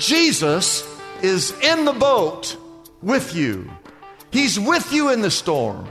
Jesus 0.00 0.82
is 1.22 1.52
in 1.60 1.84
the 1.84 1.92
boat 1.92 2.56
with 3.02 3.34
you. 3.34 3.70
He's 4.32 4.58
with 4.58 4.92
you 4.92 5.10
in 5.10 5.20
the 5.20 5.30
storm. 5.30 5.86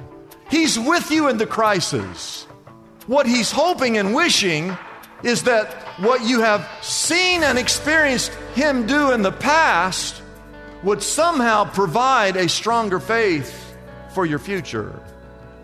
He's 0.50 0.80
with 0.80 1.12
you 1.12 1.30
in 1.30 1.38
the 1.38 1.46
crisis. 1.46 2.44
What 3.06 3.28
he's 3.28 3.52
hoping 3.52 3.98
and 3.98 4.16
wishing 4.16 4.76
is 5.24 5.44
that 5.44 5.72
what 6.00 6.24
you 6.26 6.42
have 6.42 6.68
seen 6.82 7.44
and 7.44 7.60
experienced 7.60 8.32
him 8.56 8.88
do 8.88 9.12
in 9.12 9.22
the 9.22 9.32
past 9.32 10.24
would 10.84 11.04
somehow 11.04 11.66
provide 11.66 12.36
a 12.36 12.50
stronger 12.50 13.00
faith 13.00 13.76
for 14.16 14.26
your 14.26 14.40
future. 14.40 15.00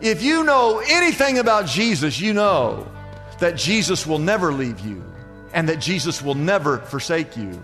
If 0.02 0.22
you 0.22 0.44
know 0.44 0.84
anything 0.88 1.40
about 1.40 1.66
Jesus, 1.66 2.20
you 2.20 2.34
know 2.34 2.88
that 3.40 3.56
Jesus 3.56 4.06
will 4.06 4.20
never 4.20 4.54
leave 4.54 4.82
you 4.82 5.04
and 5.54 5.68
that 5.70 5.80
Jesus 5.80 6.22
will 6.22 6.36
never 6.36 6.78
forsake 6.80 7.36
you. 7.36 7.60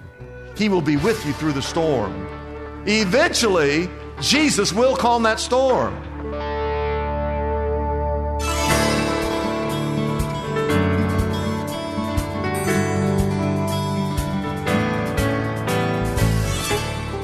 He 0.62 0.70
will 0.70 0.80
be 0.80 0.96
with 0.98 1.26
you 1.26 1.34
through 1.34 1.54
the 1.54 1.62
storm. 1.64 2.28
Eventually, 2.86 3.90
Jesus 4.20 4.72
will 4.72 4.96
calm 4.96 5.24
that 5.24 5.40
storm. 5.40 5.96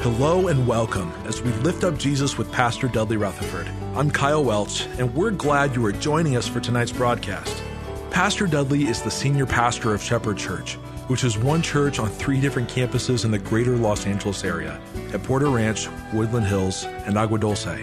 Hello 0.02 0.48
and 0.48 0.66
welcome 0.66 1.14
as 1.26 1.40
we 1.44 1.52
lift 1.62 1.84
up 1.84 1.96
Jesus 2.00 2.40
with 2.40 2.52
Pastor 2.52 2.88
Dudley 2.88 3.18
Rutherford. 3.18 3.70
I'm 3.94 4.10
Kyle 4.10 4.44
Welch, 4.44 4.88
and 4.98 5.14
we're 5.14 5.30
glad 5.30 5.76
you 5.76 5.86
are 5.86 5.92
joining 5.92 6.38
us 6.38 6.48
for 6.48 6.60
tonight's 6.60 6.92
broadcast. 6.92 7.62
Pastor 8.10 8.48
Dudley 8.48 8.86
is 8.86 9.04
the 9.04 9.12
senior 9.12 9.46
pastor 9.46 9.94
of 9.94 10.02
Shepherd 10.02 10.38
Church, 10.38 10.80
which 11.08 11.24
is 11.24 11.38
one 11.38 11.62
church 11.62 12.00
on 12.00 12.10
three 12.10 12.40
different 12.40 12.70
campuses 12.70 13.26
in 13.26 13.32
the 13.32 13.40
greater 13.40 13.76
Los 13.76 14.06
Angeles 14.06 14.44
area 14.44 14.80
at 15.14 15.24
Porter 15.24 15.50
Ranch, 15.50 15.88
Woodland 16.14 16.46
Hills, 16.46 16.86
and 17.06 17.18
Agua 17.18 17.40
Dulce. 17.40 17.80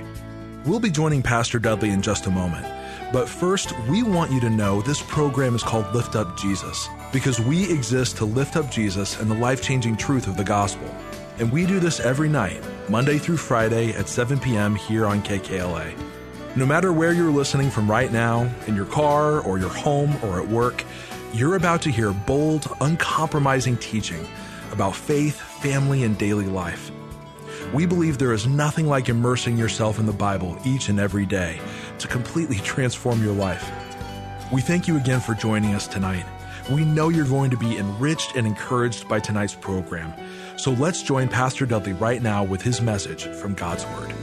We'll 0.64 0.80
be 0.80 0.91
joining 0.91 1.22
Pastor 1.22 1.58
Dudley 1.58 1.91
in 1.91 2.00
just 2.00 2.27
a 2.27 2.30
moment. 2.30 2.67
But 3.12 3.28
first, 3.28 3.78
we 3.89 4.02
want 4.02 4.33
you 4.33 4.41
to 4.41 4.50
know 4.50 4.80
this 4.83 5.02
program 5.02 5.55
is 5.55 5.62
called 5.62 5.95
Lift 5.95 6.17
Up 6.17 6.39
Jesus 6.39 6.89
because 7.12 7.39
we 7.39 7.70
exist 7.70 8.17
to 8.17 8.25
lift 8.25 8.56
up 8.56 8.70
Jesus 8.70 9.20
and 9.20 9.30
the 9.30 9.34
life 9.34 9.62
changing 9.62 9.97
truth 9.97 10.27
of 10.27 10.36
the 10.36 10.45
gospel. 10.45 10.89
And 11.39 11.52
we 11.52 11.67
do 11.67 11.80
this 11.80 12.00
every 12.00 12.28
night, 12.28 12.62
Monday 12.89 13.19
through 13.19 13.36
Friday 13.36 13.92
at 13.92 14.08
7 14.08 14.41
p.m. 14.41 14.75
here 14.75 15.06
on 15.06 15.22
KKLA. 15.22 15.95
No 16.56 16.64
matter 16.64 16.92
where 16.92 17.12
you're 17.12 17.30
listening 17.33 17.70
from 17.70 17.91
right 17.91 18.12
now, 18.12 18.48
in 18.67 18.77
your 18.77 18.86
car 18.86 19.41
or 19.41 19.58
your 19.58 19.70
home 19.70 20.17
or 20.22 20.41
at 20.41 20.48
work, 20.48 20.84
you're 21.34 21.56
about 21.56 21.82
to 21.82 21.90
hear 21.90 22.12
bold, 22.12 22.68
uncompromising 22.80 23.77
teaching 23.78 24.24
about 24.70 24.94
faith, 24.94 25.40
family, 25.40 26.04
and 26.04 26.16
daily 26.16 26.46
life. 26.46 26.92
We 27.72 27.86
believe 27.86 28.18
there 28.18 28.32
is 28.32 28.46
nothing 28.46 28.86
like 28.86 29.08
immersing 29.08 29.58
yourself 29.58 29.98
in 29.98 30.06
the 30.06 30.12
Bible 30.12 30.56
each 30.64 30.89
and 30.89 31.00
every 31.00 31.27
day 31.27 31.61
to 31.98 32.06
completely 32.06 32.58
transform 32.58 33.23
your 33.24 33.34
life. 33.34 33.68
We 34.52 34.61
thank 34.61 34.86
you 34.86 34.96
again 34.96 35.20
for 35.20 35.34
joining 35.34 35.74
us 35.74 35.89
tonight. 35.89 36.24
We 36.70 36.84
know 36.84 37.08
you're 37.08 37.27
going 37.27 37.50
to 37.50 37.56
be 37.56 37.78
enriched 37.78 38.36
and 38.36 38.46
encouraged 38.46 39.08
by 39.08 39.18
tonight's 39.18 39.56
program. 39.56 40.14
So 40.56 40.70
let's 40.70 41.02
join 41.02 41.27
Pastor 41.27 41.67
Dudley 41.67 41.94
right 41.94 42.23
now 42.23 42.44
with 42.44 42.62
his 42.62 42.80
message 42.80 43.24
from 43.24 43.55
God's 43.55 43.84
Word. 43.86 44.14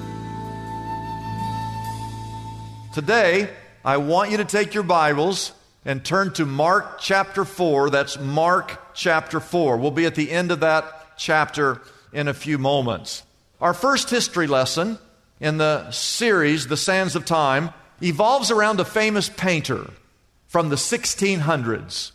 Today, 2.93 3.49
I 3.83 3.97
want 3.97 4.31
you 4.31 4.37
to 4.37 4.45
take 4.45 4.73
your 4.73 4.83
Bibles 4.83 5.51
and 5.85 6.05
turn 6.05 6.31
to 6.33 6.45
Mark 6.45 6.99
chapter 6.99 7.43
4. 7.45 7.89
That's 7.89 8.19
Mark 8.19 8.93
chapter 8.93 9.39
4. 9.39 9.77
We'll 9.77 9.91
be 9.91 10.05
at 10.05 10.15
the 10.15 10.31
end 10.31 10.51
of 10.51 10.59
that 10.59 11.17
chapter 11.17 11.81
in 12.13 12.27
a 12.27 12.33
few 12.33 12.57
moments. 12.57 13.23
Our 13.59 13.73
first 13.73 14.09
history 14.09 14.47
lesson 14.47 14.97
in 15.39 15.57
the 15.57 15.89
series, 15.91 16.67
The 16.67 16.77
Sands 16.77 17.15
of 17.15 17.25
Time, 17.25 17.71
evolves 18.01 18.51
around 18.51 18.79
a 18.79 18.85
famous 18.85 19.29
painter 19.29 19.89
from 20.47 20.69
the 20.69 20.75
1600s. 20.75 22.11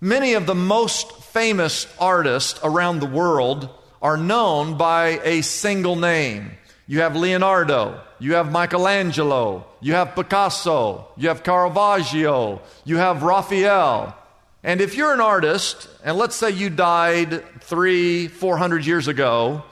Many 0.00 0.34
of 0.34 0.46
the 0.46 0.54
most 0.54 1.12
famous 1.24 1.86
artists 1.98 2.60
around 2.62 3.00
the 3.00 3.06
world 3.06 3.68
are 4.00 4.16
known 4.16 4.76
by 4.76 5.20
a 5.24 5.42
single 5.42 5.96
name. 5.96 6.52
You 6.90 7.00
have 7.00 7.14
Leonardo, 7.14 8.00
you 8.18 8.34
have 8.36 8.50
Michelangelo, 8.50 9.66
you 9.82 9.92
have 9.92 10.14
Picasso, 10.14 11.06
you 11.18 11.28
have 11.28 11.42
Caravaggio, 11.42 12.62
you 12.86 12.96
have 12.96 13.22
Raphael. 13.22 14.16
And 14.62 14.80
if 14.80 14.96
you're 14.96 15.12
an 15.12 15.20
artist, 15.20 15.86
and 16.02 16.16
let's 16.16 16.34
say 16.34 16.50
you 16.50 16.70
died 16.70 17.44
three, 17.60 18.26
four 18.28 18.56
hundred 18.56 18.86
years 18.86 19.06
ago, 19.06 19.64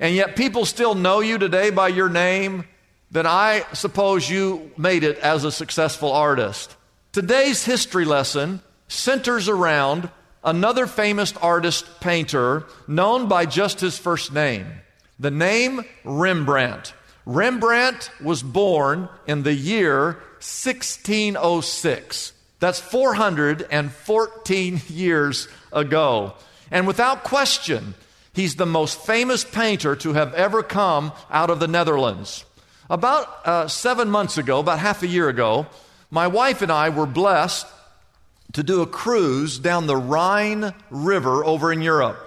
and 0.00 0.16
yet 0.16 0.34
people 0.34 0.64
still 0.64 0.96
know 0.96 1.20
you 1.20 1.38
today 1.38 1.70
by 1.70 1.86
your 1.86 2.08
name, 2.08 2.64
then 3.12 3.28
I 3.28 3.64
suppose 3.72 4.28
you 4.28 4.72
made 4.76 5.04
it 5.04 5.18
as 5.18 5.44
a 5.44 5.52
successful 5.52 6.12
artist. 6.12 6.74
Today's 7.12 7.64
history 7.64 8.04
lesson 8.04 8.60
centers 8.88 9.48
around 9.48 10.10
another 10.42 10.88
famous 10.88 11.32
artist 11.36 12.00
painter 12.00 12.66
known 12.88 13.28
by 13.28 13.46
just 13.46 13.78
his 13.78 13.96
first 13.96 14.32
name. 14.32 14.66
The 15.18 15.30
name 15.30 15.84
Rembrandt. 16.04 16.92
Rembrandt 17.24 18.10
was 18.22 18.42
born 18.42 19.08
in 19.26 19.42
the 19.42 19.54
year 19.54 20.18
1606. 20.40 22.32
That's 22.60 22.80
414 22.80 24.80
years 24.88 25.48
ago. 25.72 26.34
And 26.70 26.86
without 26.86 27.24
question, 27.24 27.94
he's 28.32 28.56
the 28.56 28.66
most 28.66 29.00
famous 29.00 29.44
painter 29.44 29.96
to 29.96 30.12
have 30.12 30.34
ever 30.34 30.62
come 30.62 31.12
out 31.30 31.50
of 31.50 31.60
the 31.60 31.68
Netherlands. 31.68 32.44
About 32.88 33.46
uh, 33.46 33.68
seven 33.68 34.10
months 34.10 34.38
ago, 34.38 34.60
about 34.60 34.78
half 34.78 35.02
a 35.02 35.08
year 35.08 35.28
ago, 35.28 35.66
my 36.10 36.28
wife 36.28 36.62
and 36.62 36.70
I 36.70 36.90
were 36.90 37.06
blessed 37.06 37.66
to 38.52 38.62
do 38.62 38.82
a 38.82 38.86
cruise 38.86 39.58
down 39.58 39.86
the 39.86 39.96
Rhine 39.96 40.72
River 40.90 41.44
over 41.44 41.72
in 41.72 41.82
Europe. 41.82 42.25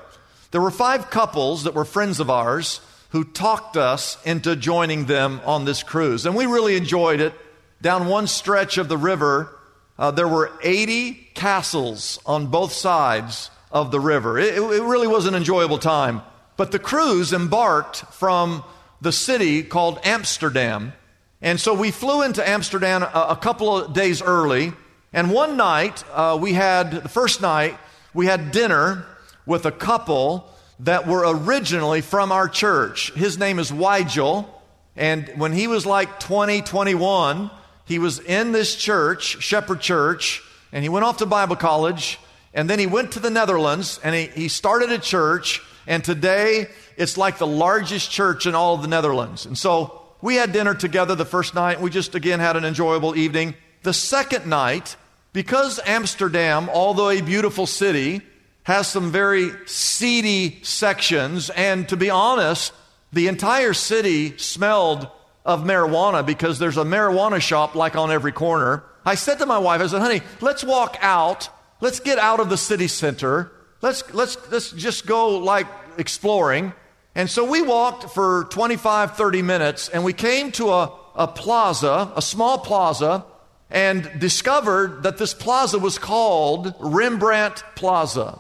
There 0.52 0.62
were 0.62 0.72
five 0.72 1.10
couples 1.10 1.64
that 1.64 1.74
were 1.74 1.86
friends 1.86 2.20
of 2.20 2.30
ours 2.30 2.82
who 3.10 3.24
talked 3.24 3.78
us 3.78 4.18
into 4.26 4.56
joining 4.56 5.06
them 5.06 5.42
on 5.46 5.66
this 5.66 5.84
cruise. 5.84 6.26
And 6.26 6.36
we 6.36 6.46
really 6.46 6.76
enjoyed 6.76 7.20
it. 7.20 7.34
Down 7.82 8.08
one 8.08 8.28
stretch 8.28 8.78
of 8.78 8.88
the 8.88 8.98
river, 8.98 9.56
uh, 9.98 10.12
there 10.12 10.28
were 10.28 10.52
80 10.64 11.14
castles 11.34 12.20
on 12.26 12.48
both 12.48 12.74
sides 12.74 13.52
of 13.72 13.92
the 13.92 14.00
river. 14.00 14.38
It, 14.38 14.56
it 14.56 14.84
really 14.84 15.08
was 15.08 15.26
an 15.26 15.36
enjoyable 15.36 15.78
time. 15.78 16.22
But 16.58 16.72
the 16.72 16.80
cruise 16.80 17.32
embarked 17.32 17.98
from 18.12 18.64
the 19.02 19.12
city 19.12 19.64
called 19.64 20.00
Amsterdam. 20.04 20.94
And 21.42 21.60
so 21.60 21.74
we 21.74 21.92
flew 21.92 22.22
into 22.22 22.48
Amsterdam 22.48 23.04
a, 23.04 23.28
a 23.30 23.36
couple 23.36 23.78
of 23.78 23.94
days 23.94 24.22
early. 24.22 24.74
And 25.14 25.32
one 25.32 25.58
night, 25.58 26.04
uh, 26.12 26.38
we 26.40 26.54
had, 26.54 26.92
the 26.92 27.10
first 27.10 27.42
night, 27.42 27.78
we 28.14 28.26
had 28.26 28.52
dinner 28.52 29.06
with 29.50 29.66
a 29.66 29.72
couple 29.72 30.48
that 30.80 31.08
were 31.08 31.24
originally 31.26 32.02
from 32.02 32.32
our 32.32 32.48
church. 32.48 33.12
His 33.14 33.38
name 33.38 33.60
is 33.60 33.72
Weigel. 33.72 34.48
And 34.96 35.28
when 35.36 35.52
he 35.52 35.68
was 35.68 35.86
like 35.86 36.20
20, 36.20 36.62
21, 36.62 37.50
he 37.86 38.00
was 38.00 38.20
in 38.20 38.52
this 38.52 38.76
church, 38.76 39.42
Shepherd 39.42 39.82
Church, 39.82 40.44
and 40.72 40.84
he 40.84 40.90
went 40.90 41.04
off 41.04 41.18
to 41.18 41.26
Bible 41.26 41.56
college. 41.56 42.20
And 42.54 42.70
then 42.70 42.80
he 42.80 42.86
went 42.86 43.14
to 43.14 43.20
the 43.20 43.30
Netherlands 43.30 44.00
and 44.04 44.16
he, 44.16 44.28
he 44.28 44.48
started 44.48 44.92
a 44.92 45.00
church. 45.00 45.62
And 45.88 46.04
today 46.04 46.68
it's 46.96 47.18
like 47.18 47.40
the 47.40 47.48
largest 47.48 48.12
church 48.12 48.46
in 48.46 48.54
all 48.54 48.76
of 48.76 48.82
the 48.84 48.88
Netherlands. 48.88 49.46
And 49.46 49.58
so 49.58 50.02
we 50.22 50.36
had 50.36 50.52
dinner 50.52 50.76
together 50.76 51.16
the 51.16 51.26
first 51.26 51.56
night. 51.56 51.82
We 51.82 51.90
just 51.90 52.14
again 52.14 52.40
had 52.40 52.56
an 52.56 52.66
enjoyable 52.66 53.16
evening. 53.16 53.56
The 53.82 53.94
second 53.94 54.46
night, 54.46 54.96
because 55.34 55.80
Amsterdam, 55.86 56.70
although 56.70 57.10
a 57.10 57.22
beautiful 57.22 57.66
city, 57.66 58.22
has 58.64 58.88
some 58.88 59.12
very 59.12 59.52
seedy 59.66 60.60
sections, 60.64 61.50
and 61.50 61.88
to 61.90 61.98
be 61.98 62.10
honest, 62.10 62.74
the 63.12 63.28
entire 63.28 63.74
city 63.74 64.38
smelled 64.38 65.08
of 65.46 65.64
marijuana 65.64 66.26
because 66.26 66.60
there's 66.60 66.78
a 66.78 66.84
marijuana 66.84 67.42
shop 67.42 67.74
like 67.76 67.96
on 67.96 68.12
every 68.12 68.32
corner. 68.32 68.84
I 69.06 69.16
said 69.16 69.40
to 69.40 69.46
my 69.46 69.58
wife, 69.58 69.82
I 69.82 69.88
said, 69.88 70.02
honey, 70.02 70.22
let's 70.42 70.64
walk 70.64 70.98
out, 71.02 71.50
let's 71.82 72.00
get 72.00 72.20
out 72.20 72.40
of 72.40 72.50
the 72.50 72.58
city 72.58 72.88
center, 72.88 73.52
let's, 73.82 74.14
let's, 74.14 74.38
let's 74.52 74.72
just 74.72 75.08
go 75.08 75.40
like 75.40 75.66
exploring. 75.98 76.74
And 77.16 77.30
so 77.30 77.50
we 77.50 77.62
walked 77.62 78.14
for 78.14 78.46
25, 78.52 79.18
30 79.18 79.42
minutes 79.42 79.90
and 79.90 80.04
we 80.04 80.14
came 80.14 80.52
to 80.54 80.70
a, 80.70 80.94
a 81.16 81.28
plaza, 81.28 82.12
a 82.16 82.22
small 82.22 82.60
plaza, 82.60 83.26
and 83.72 84.10
discovered 84.20 85.04
that 85.04 85.18
this 85.18 85.34
plaza 85.34 85.80
was 85.80 85.98
called 85.98 86.74
Rembrandt 86.80 87.64
Plaza. 87.76 88.40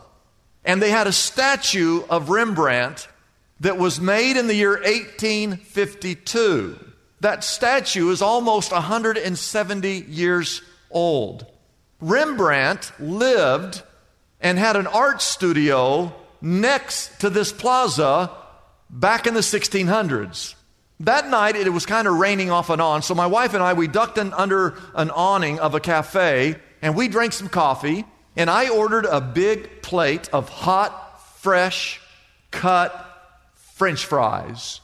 And 0.63 0.81
they 0.81 0.91
had 0.91 1.07
a 1.07 1.11
statue 1.11 2.03
of 2.09 2.29
Rembrandt 2.29 3.09
that 3.59 3.77
was 3.77 3.99
made 3.99 4.37
in 4.37 4.47
the 4.47 4.55
year 4.55 4.71
1852. 4.71 6.79
That 7.21 7.43
statue 7.43 8.11
is 8.11 8.21
almost 8.21 8.71
170 8.71 10.05
years 10.07 10.61
old. 10.89 11.45
Rembrandt 11.99 12.93
lived 12.99 13.83
and 14.39 14.57
had 14.57 14.77
an 14.77 14.87
art 14.87 15.21
studio 15.21 16.15
next 16.41 17.19
to 17.19 17.29
this 17.29 17.51
plaza 17.51 18.31
back 18.89 19.27
in 19.27 19.33
the 19.33 19.41
1600s. 19.41 20.55
That 21.01 21.29
night 21.29 21.55
it 21.55 21.71
was 21.71 21.85
kind 21.85 22.07
of 22.07 22.15
raining 22.15 22.51
off 22.51 22.69
and 22.69 22.81
on, 22.81 23.01
so 23.01 23.15
my 23.15 23.27
wife 23.27 23.53
and 23.53 23.63
I 23.63 23.73
we 23.73 23.87
ducked 23.87 24.17
in 24.17 24.33
under 24.33 24.77
an 24.95 25.11
awning 25.11 25.59
of 25.59 25.75
a 25.75 25.79
cafe 25.79 26.55
and 26.81 26.95
we 26.95 27.07
drank 27.07 27.33
some 27.33 27.49
coffee 27.49 28.05
and 28.39 28.49
I 28.49 28.69
ordered 28.69 29.03
a 29.03 29.19
big 29.19 29.81
plate 29.81 30.29
of 30.31 30.47
hot, 30.47 31.21
fresh, 31.41 31.99
cut 32.51 33.05
french 33.75 34.05
fries. 34.05 34.79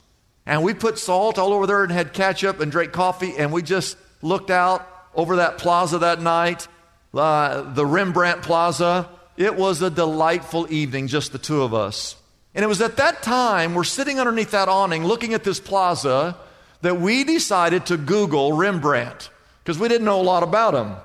And 0.46 0.62
we 0.62 0.74
put 0.74 1.00
salt 1.00 1.40
all 1.40 1.54
over 1.54 1.66
there 1.66 1.82
and 1.82 1.92
had 1.92 2.12
ketchup 2.12 2.60
and 2.60 2.70
drank 2.70 2.92
coffee 2.92 3.34
and 3.38 3.54
we 3.54 3.62
just 3.62 3.98
looked 4.22 4.52
out 4.52 4.86
over 5.16 5.38
that 5.38 5.58
plaza 5.58 6.00
that 6.00 6.22
night, 6.22 6.68
uh, 7.14 7.62
the 7.74 7.86
Rembrandt 7.86 8.42
Plaza. 8.42 9.08
It 9.38 9.56
was 9.56 9.82
a 9.82 9.90
delightful 9.90 10.70
evening, 10.70 11.08
just 11.08 11.32
the 11.32 11.38
two 11.38 11.64
of 11.64 11.74
us. 11.74 12.18
And 12.54 12.66
it 12.66 12.68
was 12.68 12.82
at 12.82 12.98
that 12.98 13.24
time, 13.24 13.74
we're 13.74 13.86
sitting 13.86 14.20
underneath 14.20 14.52
that 14.52 14.68
awning 14.68 15.06
looking 15.06 15.34
at 15.34 15.46
this 15.46 15.62
plaza, 15.62 16.36
that 16.82 17.00
we 17.00 17.24
decided 17.24 17.86
to 17.86 17.96
Google 17.96 18.52
Rembrandt 18.52 19.30
because 19.64 19.80
we 19.80 19.88
didn't 19.88 20.04
know 20.04 20.20
a 20.20 20.24
lot 20.24 20.44
about 20.44 20.74
him. 20.74 20.98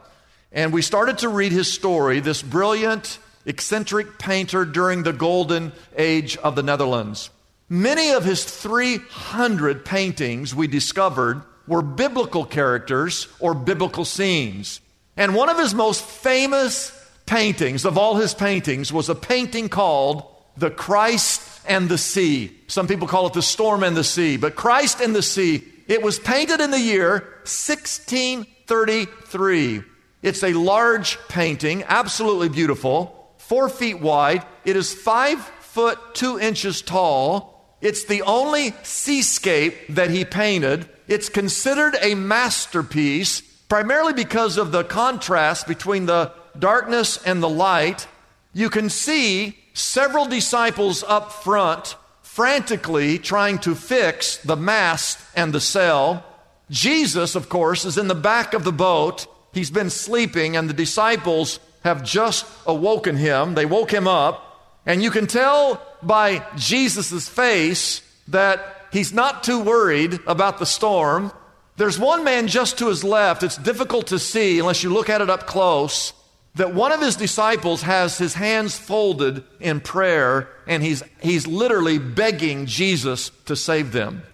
And 0.53 0.73
we 0.73 0.83
started 0.83 1.19
to 1.19 1.29
read 1.29 1.53
his 1.53 1.73
story, 1.73 2.19
this 2.21 2.43
brilliant, 2.43 3.19
eccentric 3.47 4.19
painter 4.19 4.65
during 4.65 5.03
the 5.03 5.13
golden 5.13 5.73
age 5.97 6.37
of 6.39 6.57
the 6.57 6.63
Netherlands. 6.63 7.31
Many 7.69 8.11
of 8.11 8.25
his 8.25 8.45
300 8.45 9.85
paintings 9.85 10.55
we 10.55 10.67
discovered 10.67 11.43
were 11.69 11.83
biblical 11.83 12.45
characters 12.45 13.29
or 13.39 13.55
biblical 13.55 14.05
scenes. 14.05 14.81
And 15.17 15.37
one 15.37 15.49
of 15.49 15.59
his 15.59 15.73
most 15.73 16.05
famous 16.05 16.93
paintings 17.27 17.85
of 17.85 17.97
all 17.97 18.17
his 18.17 18.35
paintings 18.35 18.93
was 18.93 19.09
a 19.09 19.15
painting 19.15 19.69
called 19.69 20.25
The 20.57 20.71
Christ 20.71 21.61
and 21.69 21.89
the 21.89 21.99
Sea. 21.99 22.51
Some 22.67 22.89
people 22.89 23.07
call 23.07 23.29
it 23.29 23.35
The 23.35 23.43
Storm 23.43 23.85
and 23.85 23.97
the 23.97 24.03
Sea, 24.03 24.37
but 24.37 24.57
Christ 24.57 25.01
and 25.01 25.15
the 25.15 25.23
Sea. 25.23 25.63
It 25.87 26.03
was 26.03 26.19
painted 26.19 26.61
in 26.61 26.73
the 26.73 26.81
year 26.81 27.21
1633. 27.45 29.85
It's 30.23 30.43
a 30.43 30.53
large 30.53 31.19
painting, 31.29 31.85
absolutely 31.85 32.49
beautiful, 32.49 33.35
four 33.39 33.69
feet 33.69 34.01
wide. 34.01 34.45
It 34.65 34.77
is 34.77 34.93
five 34.93 35.41
foot 35.61 35.99
two 36.15 36.39
inches 36.39 36.83
tall. 36.83 37.77
It's 37.81 38.05
the 38.05 38.23
only 38.23 38.75
seascape 38.83 39.75
that 39.89 40.11
he 40.11 40.25
painted. 40.25 40.89
It's 41.09 41.29
considered 41.29 41.97
a 42.01 42.15
masterpiece 42.15 43.41
primarily 43.41 44.13
because 44.13 44.59
of 44.59 44.73
the 44.73 44.85
contrast 44.85 45.67
between 45.67 46.07
the 46.07 46.33
darkness 46.59 47.17
and 47.25 47.43
the 47.43 47.49
light. 47.49 48.07
You 48.53 48.69
can 48.69 48.91
see 48.91 49.57
several 49.73 50.27
disciples 50.27 51.03
up 51.05 51.33
front 51.33 51.97
frantically 52.21 53.19
trying 53.19 53.59
to 53.61 53.75
fix 53.75 54.37
the 54.39 54.57
mast 54.57 55.19
and 55.35 55.53
the 55.53 55.61
sail. 55.61 56.25
Jesus, 56.69 57.35
of 57.35 57.49
course, 57.49 57.85
is 57.85 57.97
in 57.97 58.09
the 58.09 58.15
back 58.15 58.55
of 58.55 58.65
the 58.65 58.73
boat. 58.73 59.27
He's 59.53 59.71
been 59.71 59.91
sleeping, 59.91 60.57
and 60.57 60.69
the 60.69 60.75
disciples 60.75 61.59
have 61.85 62.05
just 62.05 62.47
awoken 62.67 63.17
him. 63.17 63.55
They 63.55 63.67
woke 63.67 63.93
him 63.93 64.07
up, 64.07 64.81
and 64.87 65.03
you 65.03 65.11
can 65.11 65.27
tell 65.27 65.81
by 66.03 66.45
Jesus' 66.57 67.29
face 67.29 68.03
that 68.29 68.87
he's 68.93 69.13
not 69.13 69.45
too 69.45 69.61
worried 69.61 70.19
about 70.27 70.59
the 70.59 70.67
storm. 70.67 71.33
There's 71.77 71.99
one 71.99 72.25
man 72.25 72.47
just 72.47 72.79
to 72.79 72.89
his 72.89 73.05
left. 73.05 73.43
It's 73.43 73.57
difficult 73.57 74.09
to 74.09 74.19
see 74.19 74.59
unless 74.59 74.83
you 74.83 74.93
look 74.93 75.09
at 75.09 75.21
it 75.21 75.31
up 75.31 75.47
close. 75.47 76.13
That 76.57 76.75
one 76.75 76.93
of 76.93 77.01
his 77.01 77.17
disciples 77.17 77.83
has 77.83 78.19
his 78.19 78.35
hands 78.35 78.77
folded 78.77 79.45
in 79.61 79.81
prayer 79.81 80.49
and 80.67 80.83
he's, 80.83 81.03
he's 81.23 81.47
literally 81.47 81.99
begging 81.99 82.67
Jesus 82.67 83.31
to 83.47 83.55
save 83.55 83.93
them. 83.93 84.25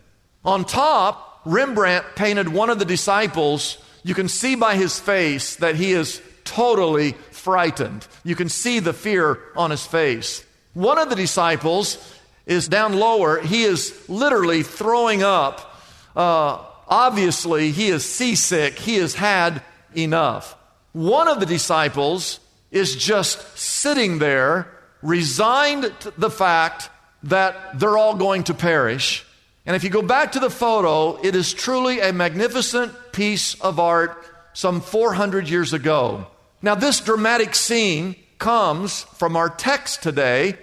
On 0.44 0.64
top, 0.64 1.42
Rembrandt 1.44 2.04
painted 2.16 2.48
one 2.48 2.70
of 2.70 2.78
the 2.78 2.84
disciples. 2.84 3.78
You 4.06 4.14
can 4.14 4.28
see 4.28 4.54
by 4.54 4.76
his 4.76 5.00
face 5.00 5.56
that 5.56 5.74
he 5.74 5.90
is 5.90 6.22
totally 6.44 7.16
frightened. 7.32 8.06
You 8.22 8.36
can 8.36 8.48
see 8.48 8.78
the 8.78 8.92
fear 8.92 9.40
on 9.56 9.72
his 9.72 9.84
face. 9.84 10.44
One 10.74 10.96
of 10.96 11.10
the 11.10 11.16
disciples 11.16 11.98
is 12.46 12.68
down 12.68 12.92
lower. 12.92 13.40
He 13.40 13.64
is 13.64 14.08
literally 14.08 14.62
throwing 14.62 15.24
up. 15.24 15.76
Uh, 16.14 16.62
obviously, 16.86 17.72
he 17.72 17.88
is 17.88 18.08
seasick. 18.08 18.78
He 18.78 18.94
has 18.98 19.16
had 19.16 19.60
enough. 19.96 20.54
One 20.92 21.26
of 21.26 21.40
the 21.40 21.46
disciples 21.46 22.38
is 22.70 22.94
just 22.94 23.58
sitting 23.58 24.20
there, 24.20 24.68
resigned 25.02 25.92
to 26.02 26.12
the 26.16 26.30
fact 26.30 26.90
that 27.24 27.80
they're 27.80 27.98
all 27.98 28.14
going 28.14 28.44
to 28.44 28.54
perish. 28.54 29.25
And 29.66 29.74
if 29.74 29.82
you 29.82 29.90
go 29.90 30.02
back 30.02 30.32
to 30.32 30.40
the 30.40 30.48
photo, 30.48 31.20
it 31.22 31.34
is 31.34 31.52
truly 31.52 31.98
a 31.98 32.12
magnificent 32.12 32.94
piece 33.12 33.60
of 33.60 33.80
art 33.80 34.24
some 34.52 34.80
400 34.80 35.48
years 35.48 35.72
ago. 35.72 36.28
Now, 36.62 36.76
this 36.76 37.00
dramatic 37.00 37.54
scene 37.56 38.14
comes 38.38 39.02
from 39.02 39.36
our 39.36 39.50
text 39.50 40.04
today 40.04 40.56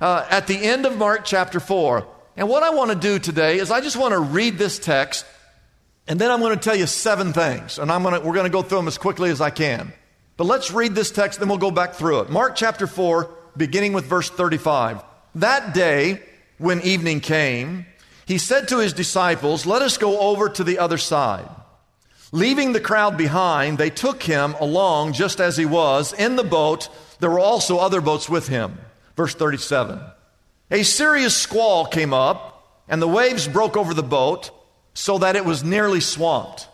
uh, 0.00 0.26
at 0.30 0.46
the 0.46 0.56
end 0.56 0.84
of 0.84 0.98
Mark 0.98 1.24
chapter 1.24 1.58
4. 1.58 2.06
And 2.36 2.48
what 2.48 2.62
I 2.62 2.70
want 2.70 2.90
to 2.90 2.96
do 2.96 3.18
today 3.18 3.58
is 3.58 3.70
I 3.70 3.80
just 3.80 3.96
want 3.96 4.12
to 4.12 4.20
read 4.20 4.58
this 4.58 4.78
text, 4.78 5.24
and 6.06 6.20
then 6.20 6.30
I'm 6.30 6.40
going 6.40 6.56
to 6.56 6.62
tell 6.62 6.76
you 6.76 6.86
seven 6.86 7.32
things. 7.32 7.78
And 7.78 7.90
I'm 7.90 8.02
going 8.02 8.20
to, 8.20 8.26
we're 8.26 8.34
going 8.34 8.44
to 8.44 8.50
go 8.50 8.62
through 8.62 8.78
them 8.78 8.88
as 8.88 8.98
quickly 8.98 9.30
as 9.30 9.40
I 9.40 9.50
can. 9.50 9.92
But 10.36 10.44
let's 10.44 10.70
read 10.70 10.94
this 10.94 11.10
text, 11.10 11.38
then 11.38 11.48
we'll 11.48 11.58
go 11.58 11.70
back 11.70 11.94
through 11.94 12.20
it. 12.20 12.30
Mark 12.30 12.56
chapter 12.56 12.86
4, 12.86 13.30
beginning 13.56 13.94
with 13.94 14.04
verse 14.04 14.30
35. 14.30 15.02
That 15.36 15.74
day, 15.74 16.22
when 16.58 16.80
evening 16.82 17.20
came, 17.20 17.86
he 18.30 18.38
said 18.38 18.68
to 18.68 18.78
his 18.78 18.92
disciples, 18.92 19.66
Let 19.66 19.82
us 19.82 19.98
go 19.98 20.20
over 20.20 20.48
to 20.48 20.62
the 20.62 20.78
other 20.78 20.98
side. 20.98 21.48
Leaving 22.30 22.72
the 22.72 22.80
crowd 22.80 23.16
behind, 23.16 23.76
they 23.76 23.90
took 23.90 24.22
him 24.22 24.54
along 24.60 25.14
just 25.14 25.40
as 25.40 25.56
he 25.56 25.66
was 25.66 26.12
in 26.12 26.36
the 26.36 26.44
boat. 26.44 26.88
There 27.18 27.28
were 27.28 27.40
also 27.40 27.78
other 27.78 28.00
boats 28.00 28.28
with 28.28 28.46
him. 28.46 28.78
Verse 29.16 29.34
37. 29.34 30.00
A 30.70 30.84
serious 30.84 31.34
squall 31.34 31.86
came 31.86 32.14
up, 32.14 32.84
and 32.86 33.02
the 33.02 33.08
waves 33.08 33.48
broke 33.48 33.76
over 33.76 33.94
the 33.94 34.04
boat 34.04 34.52
so 34.94 35.18
that 35.18 35.34
it 35.34 35.44
was 35.44 35.64
nearly 35.64 35.98
swamped. 36.00 36.68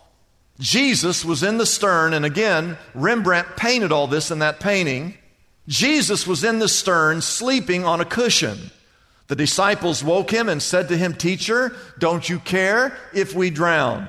Jesus 0.60 1.24
was 1.24 1.42
in 1.42 1.56
the 1.56 1.64
stern, 1.64 2.12
and 2.12 2.26
again, 2.26 2.76
Rembrandt 2.92 3.56
painted 3.56 3.92
all 3.92 4.08
this 4.08 4.30
in 4.30 4.40
that 4.40 4.60
painting. 4.60 5.14
Jesus 5.66 6.26
was 6.26 6.44
in 6.44 6.58
the 6.58 6.68
stern, 6.68 7.22
sleeping 7.22 7.86
on 7.86 8.02
a 8.02 8.04
cushion. 8.04 8.72
The 9.28 9.36
disciples 9.36 10.04
woke 10.04 10.30
him 10.30 10.48
and 10.48 10.62
said 10.62 10.88
to 10.88 10.96
him, 10.96 11.14
Teacher, 11.14 11.74
don't 11.98 12.28
you 12.28 12.38
care 12.38 12.96
if 13.12 13.34
we 13.34 13.50
drown? 13.50 14.08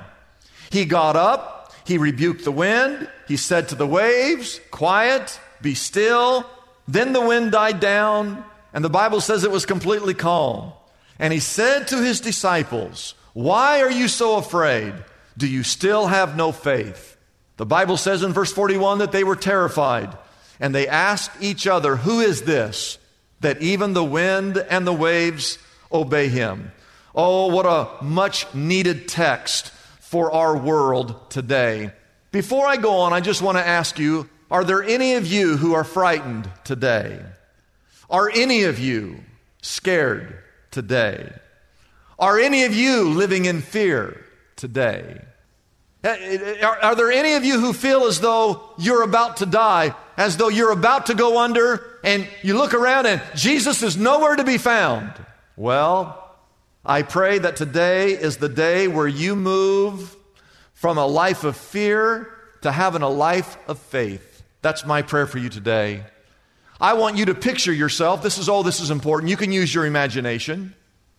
He 0.70 0.84
got 0.84 1.16
up, 1.16 1.72
he 1.84 1.98
rebuked 1.98 2.44
the 2.44 2.52
wind, 2.52 3.08
he 3.26 3.36
said 3.36 3.68
to 3.68 3.74
the 3.74 3.86
waves, 3.86 4.60
Quiet, 4.70 5.40
be 5.60 5.74
still. 5.74 6.46
Then 6.86 7.12
the 7.12 7.20
wind 7.20 7.52
died 7.52 7.80
down, 7.80 8.44
and 8.72 8.84
the 8.84 8.90
Bible 8.90 9.20
says 9.20 9.44
it 9.44 9.50
was 9.50 9.66
completely 9.66 10.14
calm. 10.14 10.72
And 11.18 11.32
he 11.32 11.40
said 11.40 11.88
to 11.88 12.02
his 12.02 12.20
disciples, 12.20 13.14
Why 13.32 13.80
are 13.82 13.90
you 13.90 14.08
so 14.08 14.36
afraid? 14.36 14.94
Do 15.36 15.48
you 15.48 15.62
still 15.62 16.06
have 16.06 16.36
no 16.36 16.52
faith? 16.52 17.16
The 17.56 17.66
Bible 17.66 17.96
says 17.96 18.22
in 18.22 18.32
verse 18.32 18.52
41 18.52 18.98
that 18.98 19.12
they 19.12 19.24
were 19.24 19.36
terrified, 19.36 20.16
and 20.60 20.74
they 20.74 20.86
asked 20.86 21.32
each 21.40 21.66
other, 21.66 21.96
Who 21.96 22.20
is 22.20 22.42
this? 22.42 22.98
That 23.40 23.62
even 23.62 23.92
the 23.92 24.04
wind 24.04 24.58
and 24.58 24.86
the 24.86 24.92
waves 24.92 25.58
obey 25.92 26.28
him. 26.28 26.72
Oh, 27.14 27.46
what 27.48 27.66
a 27.66 28.02
much 28.04 28.52
needed 28.54 29.08
text 29.08 29.70
for 30.00 30.32
our 30.32 30.56
world 30.56 31.30
today. 31.30 31.92
Before 32.30 32.66
I 32.66 32.76
go 32.76 33.00
on, 33.00 33.12
I 33.12 33.20
just 33.20 33.42
want 33.42 33.58
to 33.58 33.66
ask 33.66 33.98
you 33.98 34.28
are 34.50 34.64
there 34.64 34.82
any 34.82 35.14
of 35.14 35.26
you 35.26 35.56
who 35.56 35.74
are 35.74 35.84
frightened 35.84 36.48
today? 36.64 37.20
Are 38.08 38.30
any 38.30 38.62
of 38.62 38.78
you 38.78 39.20
scared 39.60 40.42
today? 40.70 41.32
Are 42.18 42.38
any 42.38 42.64
of 42.64 42.74
you 42.74 43.10
living 43.10 43.44
in 43.44 43.60
fear 43.60 44.24
today? 44.56 45.20
Eh, 46.02 46.08
eh, 46.08 46.38
eh, 46.42 46.64
are, 46.64 46.78
are, 46.78 46.94
there 46.94 47.12
any 47.12 47.34
of 47.34 47.44
you 47.44 47.60
who 47.60 47.72
feel 47.72 48.04
as 48.04 48.20
though 48.20 48.70
you're 48.78 49.02
about 49.02 49.38
to 49.38 49.46
die? 49.46 49.94
As 50.18 50.36
though 50.36 50.48
you're 50.48 50.72
about 50.72 51.06
to 51.06 51.14
go 51.14 51.38
under, 51.38 51.86
and 52.02 52.26
you 52.42 52.58
look 52.58 52.74
around 52.74 53.06
and 53.06 53.22
Jesus 53.36 53.82
is 53.84 53.96
nowhere 53.96 54.34
to 54.34 54.42
be 54.42 54.58
found. 54.58 55.12
Well, 55.56 56.34
I 56.84 57.02
pray 57.02 57.38
that 57.38 57.54
today 57.54 58.10
is 58.10 58.36
the 58.36 58.48
day 58.48 58.88
where 58.88 59.06
you 59.06 59.36
move 59.36 60.16
from 60.74 60.98
a 60.98 61.06
life 61.06 61.44
of 61.44 61.56
fear 61.56 62.34
to 62.62 62.72
having 62.72 63.02
a 63.02 63.08
life 63.08 63.56
of 63.68 63.78
faith. 63.78 64.42
That's 64.60 64.84
my 64.84 65.02
prayer 65.02 65.26
for 65.26 65.38
you 65.38 65.48
today. 65.48 66.02
I 66.80 66.94
want 66.94 67.16
you 67.16 67.26
to 67.26 67.34
picture 67.34 67.72
yourself. 67.72 68.20
This 68.20 68.38
is 68.38 68.48
all 68.48 68.64
this 68.64 68.80
is 68.80 68.90
important. 68.90 69.30
You 69.30 69.36
can 69.36 69.52
use 69.52 69.72
your 69.72 69.86
imagination. 69.86 70.74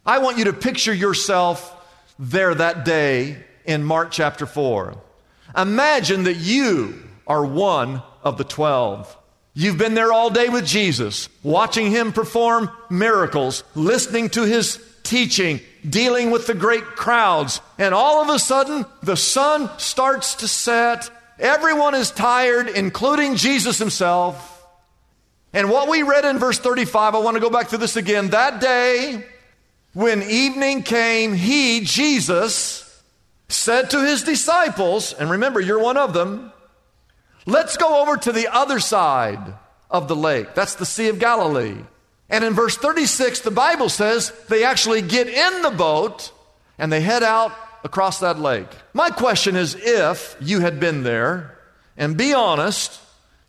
I 0.06 0.18
want 0.18 0.38
you 0.38 0.46
to 0.46 0.54
picture 0.54 0.94
yourself 0.94 1.74
there 2.18 2.54
that 2.54 2.84
day 2.84 3.38
in 3.64 3.86
Mark 3.86 4.12
chapter 4.12 4.46
4. 4.46 4.96
Imagine 5.56 6.24
that 6.24 6.36
you 6.36 7.02
are 7.26 7.46
one 7.46 8.02
of 8.24 8.38
the 8.38 8.44
12. 8.44 9.16
You've 9.54 9.78
been 9.78 9.94
there 9.94 10.14
all 10.14 10.30
day 10.30 10.50
with 10.50 10.66
Jesus, 10.66 11.28
watching 11.44 11.92
him 11.92 12.14
perform 12.14 12.70
miracles, 12.90 13.64
listening 13.76 14.30
to 14.30 14.44
his 14.44 14.80
teaching, 15.04 15.60
dealing 15.88 16.32
with 16.32 16.48
the 16.48 16.54
great 16.54 16.84
crowds, 16.84 17.62
and 17.78 17.94
all 17.94 18.22
of 18.22 18.30
a 18.30 18.40
sudden 18.40 18.86
the 19.02 19.18
sun 19.18 19.70
starts 19.78 20.36
to 20.36 20.48
set. 20.48 21.10
Everyone 21.40 21.96
is 21.96 22.12
tired, 22.12 22.70
including 22.70 23.36
Jesus 23.36 23.80
himself. 23.80 24.56
And 25.52 25.70
what 25.70 25.90
we 25.90 26.04
read 26.04 26.26
in 26.26 26.38
verse 26.38 26.60
35, 26.60 27.16
I 27.16 27.20
want 27.20 27.36
to 27.36 27.42
go 27.42 27.50
back 27.50 27.70
through 27.70 27.80
this 27.80 27.96
again. 27.96 28.30
That 28.30 28.62
day, 28.62 29.26
when 29.94 30.22
evening 30.22 30.84
came, 30.84 31.34
he, 31.34 31.82
Jesus, 31.82 32.86
said 33.48 33.90
to 33.90 34.06
his 34.06 34.24
disciples, 34.24 35.12
and 35.14 35.32
remember, 35.32 35.60
you're 35.60 35.80
one 35.80 35.98
of 35.98 36.14
them, 36.14 36.52
let's 37.46 37.78
go 37.78 38.02
over 38.02 38.18
to 38.18 38.32
the 38.32 38.48
other 38.54 38.80
side 38.80 39.54
of 39.90 40.08
the 40.08 40.16
lake. 40.16 40.56
That's 40.56 40.76
the 40.76 40.86
Sea 40.86 41.10
of 41.10 41.20
Galilee. 41.20 41.78
And 42.30 42.44
in 42.44 42.54
verse 42.54 42.78
36, 42.78 43.42
the 43.42 43.52
Bible 43.52 43.90
says 43.90 44.32
they 44.48 44.64
actually 44.64 45.02
get 45.02 45.28
in 45.28 45.62
the 45.62 45.72
boat 45.72 46.32
and 46.78 46.92
they 46.92 47.02
head 47.02 47.24
out 47.24 47.52
across 47.84 48.20
that 48.20 48.40
lake. 48.40 48.68
My 48.94 49.10
question 49.10 49.56
is 49.56 49.76
if 49.76 50.36
you 50.40 50.60
had 50.60 50.80
been 50.80 51.04
there, 51.04 51.58
and 51.98 52.16
be 52.16 52.34
honest, 52.34 53.00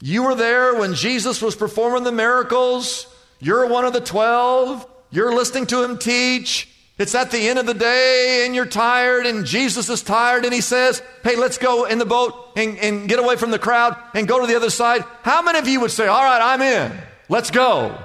you 0.00 0.24
were 0.24 0.34
there 0.34 0.74
when 0.74 0.94
Jesus 0.94 1.42
was 1.42 1.54
performing 1.54 2.04
the 2.04 2.12
miracles, 2.12 3.06
you're 3.38 3.66
one 3.66 3.84
of 3.84 3.92
the 3.92 4.00
12, 4.00 4.86
you're 5.10 5.34
listening 5.34 5.66
to 5.66 5.84
him 5.84 5.98
teach, 5.98 6.68
it's 7.00 7.14
at 7.14 7.30
the 7.30 7.48
end 7.48 7.58
of 7.58 7.66
the 7.66 7.74
day 7.74 8.42
and 8.44 8.54
you're 8.54 8.66
tired 8.66 9.26
and 9.26 9.46
Jesus 9.46 9.88
is 9.88 10.02
tired 10.02 10.44
and 10.44 10.52
he 10.52 10.60
says, 10.60 11.02
Hey, 11.24 11.34
let's 11.34 11.56
go 11.56 11.86
in 11.86 11.98
the 11.98 12.04
boat 12.04 12.52
and, 12.56 12.78
and, 12.78 13.08
get 13.08 13.18
away 13.18 13.36
from 13.36 13.50
the 13.50 13.58
crowd 13.58 13.96
and 14.14 14.28
go 14.28 14.40
to 14.40 14.46
the 14.46 14.54
other 14.54 14.70
side. 14.70 15.04
How 15.22 15.40
many 15.40 15.58
of 15.58 15.66
you 15.66 15.80
would 15.80 15.90
say, 15.90 16.06
All 16.06 16.22
right, 16.22 16.40
I'm 16.42 16.60
in. 16.60 16.92
Let's 17.28 17.50
go? 17.50 17.96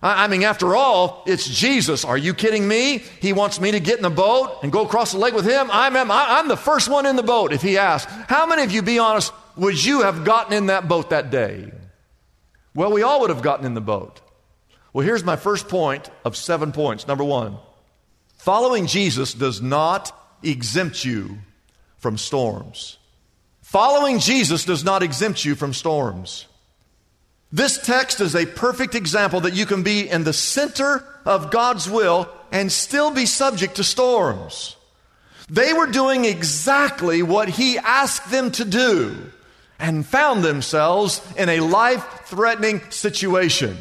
I, 0.00 0.24
I 0.24 0.28
mean, 0.28 0.44
after 0.44 0.76
all, 0.76 1.24
it's 1.26 1.48
Jesus. 1.48 2.04
Are 2.04 2.16
you 2.16 2.32
kidding 2.32 2.68
me? 2.68 2.98
He 3.20 3.32
wants 3.32 3.60
me 3.60 3.72
to 3.72 3.80
get 3.80 3.96
in 3.96 4.02
the 4.02 4.10
boat 4.10 4.60
and 4.62 4.70
go 4.70 4.84
across 4.84 5.12
the 5.12 5.18
lake 5.18 5.34
with 5.34 5.46
him. 5.46 5.68
I'm, 5.72 5.96
I'm, 5.96 6.10
I'm 6.10 6.46
the 6.46 6.56
first 6.56 6.88
one 6.88 7.06
in 7.06 7.16
the 7.16 7.22
boat 7.22 7.52
if 7.52 7.62
he 7.62 7.78
asks. 7.78 8.12
How 8.28 8.46
many 8.46 8.62
of 8.62 8.70
you, 8.70 8.82
be 8.82 9.00
honest, 9.00 9.32
would 9.56 9.82
you 9.82 10.02
have 10.02 10.24
gotten 10.24 10.52
in 10.52 10.66
that 10.66 10.86
boat 10.86 11.10
that 11.10 11.30
day? 11.30 11.72
Well, 12.74 12.92
we 12.92 13.02
all 13.02 13.20
would 13.22 13.30
have 13.30 13.42
gotten 13.42 13.66
in 13.66 13.74
the 13.74 13.80
boat. 13.80 14.20
Well, 14.92 15.04
here's 15.04 15.24
my 15.24 15.36
first 15.36 15.68
point 15.68 16.10
of 16.24 16.36
seven 16.36 16.70
points. 16.70 17.08
Number 17.08 17.24
one. 17.24 17.58
Following 18.44 18.86
Jesus 18.86 19.32
does 19.32 19.62
not 19.62 20.12
exempt 20.42 21.02
you 21.02 21.38
from 21.96 22.18
storms. 22.18 22.98
Following 23.62 24.18
Jesus 24.18 24.66
does 24.66 24.84
not 24.84 25.02
exempt 25.02 25.46
you 25.46 25.54
from 25.54 25.72
storms. 25.72 26.44
This 27.50 27.78
text 27.78 28.20
is 28.20 28.36
a 28.36 28.44
perfect 28.44 28.94
example 28.94 29.40
that 29.40 29.54
you 29.54 29.64
can 29.64 29.82
be 29.82 30.10
in 30.10 30.24
the 30.24 30.34
center 30.34 31.02
of 31.24 31.50
God's 31.50 31.88
will 31.88 32.28
and 32.52 32.70
still 32.70 33.10
be 33.10 33.24
subject 33.24 33.76
to 33.76 33.82
storms. 33.82 34.76
They 35.48 35.72
were 35.72 35.86
doing 35.86 36.26
exactly 36.26 37.22
what 37.22 37.48
He 37.48 37.78
asked 37.78 38.30
them 38.30 38.50
to 38.50 38.66
do 38.66 39.16
and 39.78 40.04
found 40.04 40.44
themselves 40.44 41.22
in 41.38 41.48
a 41.48 41.60
life 41.60 42.04
threatening 42.26 42.82
situation. 42.90 43.78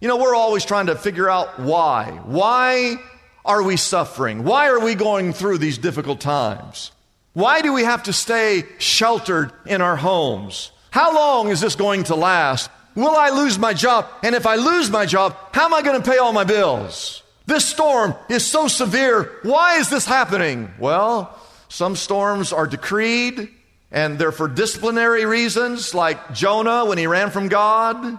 You 0.00 0.08
know, 0.08 0.16
we're 0.16 0.34
always 0.34 0.64
trying 0.64 0.86
to 0.86 0.96
figure 0.96 1.30
out 1.30 1.60
why. 1.60 2.20
Why 2.24 2.96
are 3.44 3.62
we 3.62 3.76
suffering? 3.76 4.44
Why 4.44 4.68
are 4.68 4.80
we 4.80 4.94
going 4.94 5.32
through 5.32 5.58
these 5.58 5.78
difficult 5.78 6.20
times? 6.20 6.92
Why 7.32 7.62
do 7.62 7.72
we 7.72 7.84
have 7.84 8.04
to 8.04 8.12
stay 8.12 8.64
sheltered 8.78 9.52
in 9.66 9.80
our 9.80 9.96
homes? 9.96 10.70
How 10.90 11.14
long 11.14 11.48
is 11.48 11.60
this 11.60 11.74
going 11.74 12.04
to 12.04 12.14
last? 12.14 12.70
Will 12.94 13.16
I 13.16 13.30
lose 13.30 13.58
my 13.58 13.72
job? 13.72 14.06
And 14.22 14.34
if 14.34 14.46
I 14.46 14.56
lose 14.56 14.90
my 14.90 15.06
job, 15.06 15.36
how 15.52 15.64
am 15.64 15.74
I 15.74 15.82
going 15.82 16.00
to 16.00 16.10
pay 16.10 16.18
all 16.18 16.32
my 16.32 16.44
bills? 16.44 17.22
This 17.46 17.64
storm 17.64 18.14
is 18.28 18.44
so 18.44 18.68
severe. 18.68 19.32
Why 19.42 19.78
is 19.78 19.88
this 19.88 20.04
happening? 20.04 20.70
Well, 20.78 21.36
some 21.68 21.96
storms 21.96 22.52
are 22.52 22.66
decreed 22.66 23.48
and 23.90 24.18
they're 24.18 24.32
for 24.32 24.48
disciplinary 24.48 25.24
reasons, 25.24 25.94
like 25.94 26.34
Jonah 26.34 26.84
when 26.84 26.98
he 26.98 27.06
ran 27.06 27.30
from 27.30 27.48
God. 27.48 28.18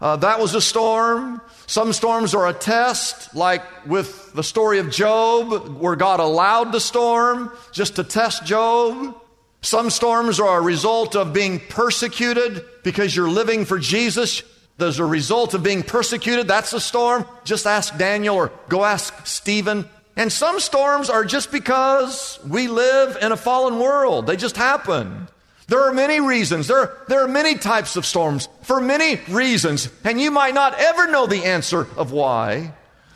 Uh, 0.00 0.16
that 0.16 0.38
was 0.38 0.54
a 0.54 0.60
storm. 0.60 1.40
Some 1.66 1.92
storms 1.92 2.34
are 2.34 2.46
a 2.46 2.52
test, 2.52 3.34
like 3.34 3.62
with 3.86 4.32
the 4.32 4.44
story 4.44 4.78
of 4.78 4.90
Job, 4.90 5.76
where 5.78 5.96
God 5.96 6.20
allowed 6.20 6.70
the 6.70 6.80
storm 6.80 7.52
just 7.72 7.96
to 7.96 8.04
test 8.04 8.44
Job. 8.44 9.20
Some 9.60 9.90
storms 9.90 10.38
are 10.38 10.58
a 10.58 10.62
result 10.62 11.16
of 11.16 11.32
being 11.32 11.58
persecuted 11.58 12.64
because 12.84 13.14
you're 13.14 13.28
living 13.28 13.64
for 13.64 13.78
Jesus. 13.78 14.42
There's 14.76 15.00
a 15.00 15.04
result 15.04 15.54
of 15.54 15.64
being 15.64 15.82
persecuted. 15.82 16.46
That's 16.46 16.72
a 16.72 16.80
storm. 16.80 17.26
Just 17.42 17.66
ask 17.66 17.98
Daniel 17.98 18.36
or 18.36 18.52
go 18.68 18.84
ask 18.84 19.26
Stephen. 19.26 19.84
And 20.16 20.32
some 20.32 20.60
storms 20.60 21.10
are 21.10 21.24
just 21.24 21.50
because 21.50 22.38
we 22.46 22.68
live 22.68 23.18
in 23.20 23.32
a 23.32 23.36
fallen 23.36 23.80
world. 23.80 24.28
They 24.28 24.36
just 24.36 24.56
happen. 24.56 25.28
There 25.68 25.82
are 25.82 25.92
many 25.92 26.18
reasons. 26.18 26.66
There, 26.66 26.96
there 27.08 27.22
are 27.22 27.28
many 27.28 27.54
types 27.54 27.96
of 27.96 28.06
storms 28.06 28.48
for 28.62 28.80
many 28.80 29.20
reasons, 29.28 29.90
and 30.02 30.18
you 30.18 30.30
might 30.30 30.54
not 30.54 30.74
ever 30.78 31.10
know 31.10 31.26
the 31.26 31.44
answer 31.44 31.86
of 31.96 32.10
why. 32.10 32.72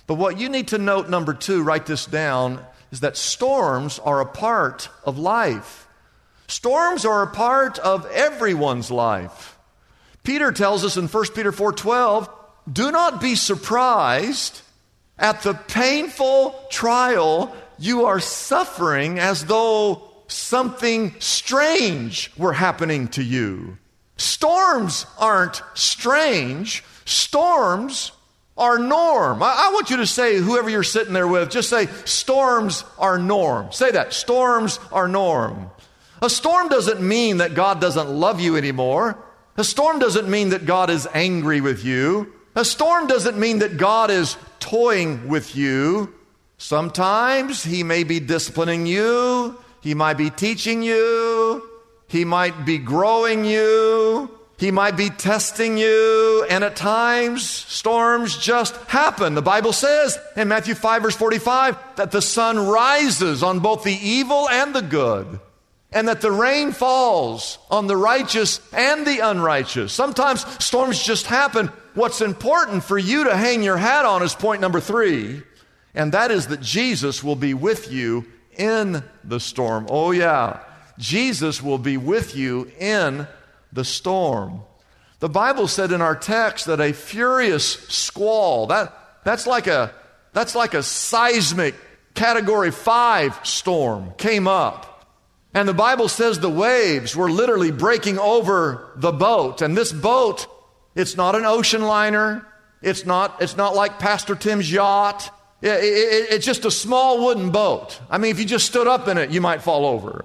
But 0.06 0.14
what 0.14 0.38
you 0.38 0.50
need 0.50 0.68
to 0.68 0.78
note, 0.78 1.08
number 1.08 1.32
two, 1.32 1.62
write 1.62 1.86
this 1.86 2.04
down, 2.04 2.64
is 2.90 3.00
that 3.00 3.16
storms 3.16 3.98
are 3.98 4.20
a 4.20 4.26
part 4.26 4.90
of 5.04 5.18
life. 5.18 5.88
Storms 6.46 7.06
are 7.06 7.22
a 7.22 7.26
part 7.26 7.78
of 7.78 8.04
everyone's 8.06 8.90
life. 8.90 9.56
Peter 10.22 10.52
tells 10.52 10.84
us 10.84 10.98
in 10.98 11.08
1 11.08 11.34
Peter 11.34 11.52
4:12, 11.52 12.28
"Do 12.70 12.90
not 12.92 13.18
be 13.18 13.34
surprised 13.34 14.60
at 15.18 15.40
the 15.42 15.54
painful 15.54 16.66
trial 16.70 17.56
you 17.78 18.04
are 18.04 18.20
suffering 18.20 19.18
as 19.18 19.46
though 19.46 20.11
something 20.32 21.14
strange 21.18 22.30
were 22.36 22.52
happening 22.52 23.08
to 23.08 23.22
you. 23.22 23.78
Storms 24.16 25.06
aren't 25.18 25.62
strange, 25.74 26.84
storms 27.04 28.12
are 28.56 28.78
norm. 28.78 29.42
I, 29.42 29.66
I, 29.68 29.72
want 29.72 29.90
you 29.90 29.96
to 29.98 30.06
say, 30.06 30.36
whoever 30.36 30.68
you're 30.68 30.82
sitting 30.82 31.14
there 31.14 31.26
with, 31.26 31.50
just 31.50 31.70
say, 31.70 31.86
storms 32.04 32.84
are 32.98 33.18
norm. 33.18 33.72
Say 33.72 33.90
that, 33.92 34.12
storms 34.12 34.78
are 34.92 35.08
norm. 35.08 35.70
A 36.20 36.30
storm 36.30 36.68
doesn't 36.68 37.00
mean 37.00 37.38
that 37.38 37.54
God 37.54 37.80
doesn't 37.80 38.08
love 38.08 38.40
you 38.40 38.56
anymore. 38.56 39.18
A 39.56 39.64
storm 39.64 39.98
doesn't 39.98 40.28
mean 40.28 40.50
that 40.50 40.66
God 40.66 40.90
is 40.90 41.08
angry 41.12 41.60
with 41.60 41.84
you. 41.84 42.32
A 42.54 42.64
storm 42.64 43.06
doesn't 43.06 43.38
mean 43.38 43.58
that 43.60 43.76
God 43.76 44.10
is 44.10 44.36
toying 44.60 45.28
with 45.28 45.56
you. 45.56 46.14
Sometimes 46.58 47.64
He 47.64 47.82
may 47.82 48.04
be 48.04 48.20
disciplining 48.20 48.86
you. 48.86 49.58
He 49.82 49.94
might 49.94 50.14
be 50.14 50.30
teaching 50.30 50.82
you. 50.82 51.68
He 52.06 52.24
might 52.24 52.64
be 52.64 52.78
growing 52.78 53.44
you. 53.44 54.30
He 54.56 54.70
might 54.70 54.96
be 54.96 55.10
testing 55.10 55.76
you. 55.76 56.46
And 56.48 56.62
at 56.62 56.76
times, 56.76 57.48
storms 57.48 58.36
just 58.36 58.76
happen. 58.86 59.34
The 59.34 59.42
Bible 59.42 59.72
says 59.72 60.16
in 60.36 60.46
Matthew 60.46 60.76
5, 60.76 61.02
verse 61.02 61.16
45, 61.16 61.96
that 61.96 62.12
the 62.12 62.22
sun 62.22 62.58
rises 62.58 63.42
on 63.42 63.58
both 63.58 63.82
the 63.82 63.98
evil 64.00 64.48
and 64.48 64.72
the 64.72 64.82
good, 64.82 65.40
and 65.90 66.06
that 66.06 66.20
the 66.20 66.30
rain 66.30 66.70
falls 66.70 67.58
on 67.72 67.88
the 67.88 67.96
righteous 67.96 68.60
and 68.72 69.04
the 69.04 69.18
unrighteous. 69.18 69.92
Sometimes 69.92 70.46
storms 70.64 71.02
just 71.02 71.26
happen. 71.26 71.72
What's 71.94 72.20
important 72.20 72.84
for 72.84 72.98
you 72.98 73.24
to 73.24 73.36
hang 73.36 73.64
your 73.64 73.78
hat 73.78 74.04
on 74.04 74.22
is 74.22 74.32
point 74.32 74.60
number 74.60 74.78
three, 74.78 75.42
and 75.92 76.12
that 76.12 76.30
is 76.30 76.46
that 76.46 76.60
Jesus 76.60 77.24
will 77.24 77.34
be 77.34 77.52
with 77.52 77.90
you 77.90 78.26
in 78.56 79.02
the 79.24 79.40
storm. 79.40 79.86
Oh, 79.88 80.10
yeah, 80.10 80.60
Jesus 80.98 81.62
will 81.62 81.78
be 81.78 81.96
with 81.96 82.36
you 82.36 82.70
in 82.78 83.26
the 83.72 83.84
storm. 83.84 84.62
The 85.20 85.28
Bible 85.28 85.68
said 85.68 85.92
in 85.92 86.02
our 86.02 86.16
text 86.16 86.66
that 86.66 86.80
a 86.80 86.92
furious 86.92 87.72
squall, 87.88 88.66
that, 88.66 88.92
that's, 89.24 89.46
like 89.46 89.66
a, 89.66 89.94
that's 90.32 90.54
like 90.54 90.74
a 90.74 90.82
seismic 90.82 91.74
category 92.14 92.70
five 92.70 93.38
storm, 93.44 94.12
came 94.18 94.48
up. 94.48 94.88
And 95.54 95.68
the 95.68 95.74
Bible 95.74 96.08
says 96.08 96.40
the 96.40 96.48
waves 96.48 97.14
were 97.14 97.30
literally 97.30 97.70
breaking 97.70 98.18
over 98.18 98.92
the 98.96 99.12
boat. 99.12 99.62
And 99.62 99.76
this 99.76 99.92
boat 99.92 100.46
It's 100.94 101.16
not 101.16 101.34
an 101.34 101.44
ocean 101.44 101.82
liner. 101.82 102.46
It's 102.82 103.06
not, 103.06 103.40
it's 103.40 103.56
not 103.56 103.74
like 103.74 103.98
Pastor 103.98 104.34
Tim's 104.34 104.70
yacht. 104.70 105.30
It, 105.62 105.68
it, 105.68 106.32
it's 106.32 106.44
just 106.44 106.64
a 106.64 106.70
small 106.70 107.24
wooden 107.24 107.50
boat. 107.50 108.00
I 108.10 108.18
mean, 108.18 108.32
if 108.32 108.40
you 108.40 108.44
just 108.44 108.66
stood 108.66 108.88
up 108.88 109.06
in 109.06 109.16
it, 109.16 109.30
you 109.30 109.40
might 109.40 109.62
fall 109.62 109.86
over. 109.86 110.24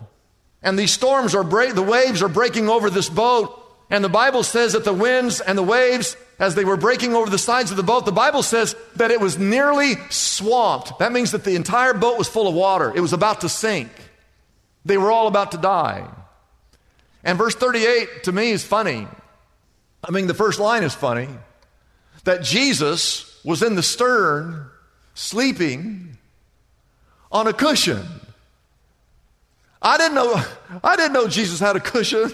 And 0.63 0.77
these 0.77 0.91
storms 0.91 1.35
are 1.35 1.43
break, 1.43 1.75
the 1.75 1.83
waves 1.83 2.23
are 2.23 2.27
breaking 2.27 2.69
over 2.69 2.89
this 2.89 3.07
boat. 3.07 3.63
And 3.89 4.03
the 4.03 4.09
Bible 4.09 4.43
says 4.43 4.73
that 4.73 4.83
the 4.83 4.93
winds 4.93 5.39
and 5.39 5.57
the 5.57 5.63
waves, 5.63 6.17
as 6.39 6.55
they 6.55 6.65
were 6.65 6.75
breaking 6.75 7.13
over 7.13 7.29
the 7.29 7.37
sides 7.37 7.71
of 7.71 7.77
the 7.77 7.83
boat, 7.83 8.05
the 8.05 8.11
Bible 8.11 8.43
says 8.43 8.75
that 8.95 9.11
it 9.11 9.21
was 9.21 9.37
nearly 9.37 9.93
swamped. 10.09 10.99
That 10.99 11.13
means 11.13 11.31
that 11.31 11.43
the 11.43 11.55
entire 11.55 11.93
boat 11.93 12.17
was 12.17 12.27
full 12.27 12.47
of 12.47 12.55
water. 12.55 12.91
It 12.93 12.99
was 12.99 13.13
about 13.13 13.41
to 13.41 13.49
sink. 13.49 13.91
They 14.83 14.97
were 14.97 15.11
all 15.11 15.27
about 15.27 15.51
to 15.51 15.57
die. 15.57 16.09
And 17.23 17.37
verse 17.37 17.55
38 17.55 18.23
to 18.23 18.31
me 18.31 18.51
is 18.51 18.63
funny. 18.63 19.07
I 20.03 20.11
mean, 20.11 20.27
the 20.27 20.33
first 20.33 20.59
line 20.59 20.83
is 20.83 20.93
funny 20.93 21.29
that 22.23 22.43
Jesus 22.43 23.39
was 23.45 23.61
in 23.61 23.75
the 23.75 23.83
stern 23.83 24.69
sleeping 25.17 26.15
on 27.31 27.47
a 27.47 27.53
cushion. 27.53 28.05
I 29.81 29.97
didn't 29.97 30.15
know 30.15 30.43
I 30.83 30.95
didn't 30.95 31.13
know 31.13 31.27
Jesus 31.27 31.59
had 31.59 31.75
a 31.75 31.79
cushion. 31.79 32.31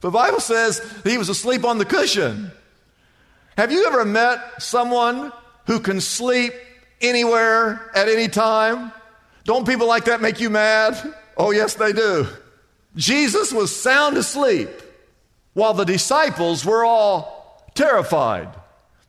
The 0.00 0.10
Bible 0.10 0.40
says 0.40 0.82
he 1.04 1.16
was 1.16 1.28
asleep 1.28 1.64
on 1.64 1.78
the 1.78 1.84
cushion. 1.84 2.50
Have 3.56 3.70
you 3.70 3.86
ever 3.86 4.04
met 4.04 4.60
someone 4.60 5.32
who 5.66 5.78
can 5.78 6.00
sleep 6.00 6.52
anywhere 7.00 7.90
at 7.94 8.08
any 8.08 8.26
time? 8.26 8.92
Don't 9.44 9.66
people 9.66 9.86
like 9.86 10.06
that 10.06 10.20
make 10.20 10.40
you 10.40 10.50
mad? 10.50 10.96
Oh, 11.36 11.52
yes, 11.52 11.74
they 11.74 11.92
do. 11.92 12.26
Jesus 12.96 13.52
was 13.52 13.74
sound 13.74 14.16
asleep 14.16 14.70
while 15.54 15.74
the 15.74 15.84
disciples 15.84 16.64
were 16.64 16.84
all 16.84 17.70
terrified. 17.74 18.48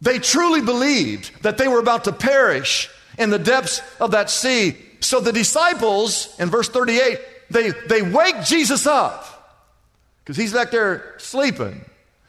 They 0.04 0.20
truly 0.20 0.60
believed 0.60 1.44
that 1.44 1.58
they 1.58 1.70
were 1.70 1.80
about 1.80 2.04
to 2.04 2.12
perish 2.12 2.90
in 3.18 3.30
the 3.30 3.40
depths 3.40 3.82
of 4.02 4.12
that 4.12 4.30
sea. 4.30 4.76
So 5.00 5.22
the 5.22 5.32
disciples, 5.32 6.36
in 6.40 6.50
verse 6.50 6.68
38, 6.68 7.20
they, 7.50 7.70
they 7.88 8.02
wake 8.02 8.44
Jesus 8.44 8.86
up 8.86 9.64
because 10.20 10.36
he's 10.36 10.52
back 10.52 10.72
there 10.72 11.16
sleeping. 11.20 11.86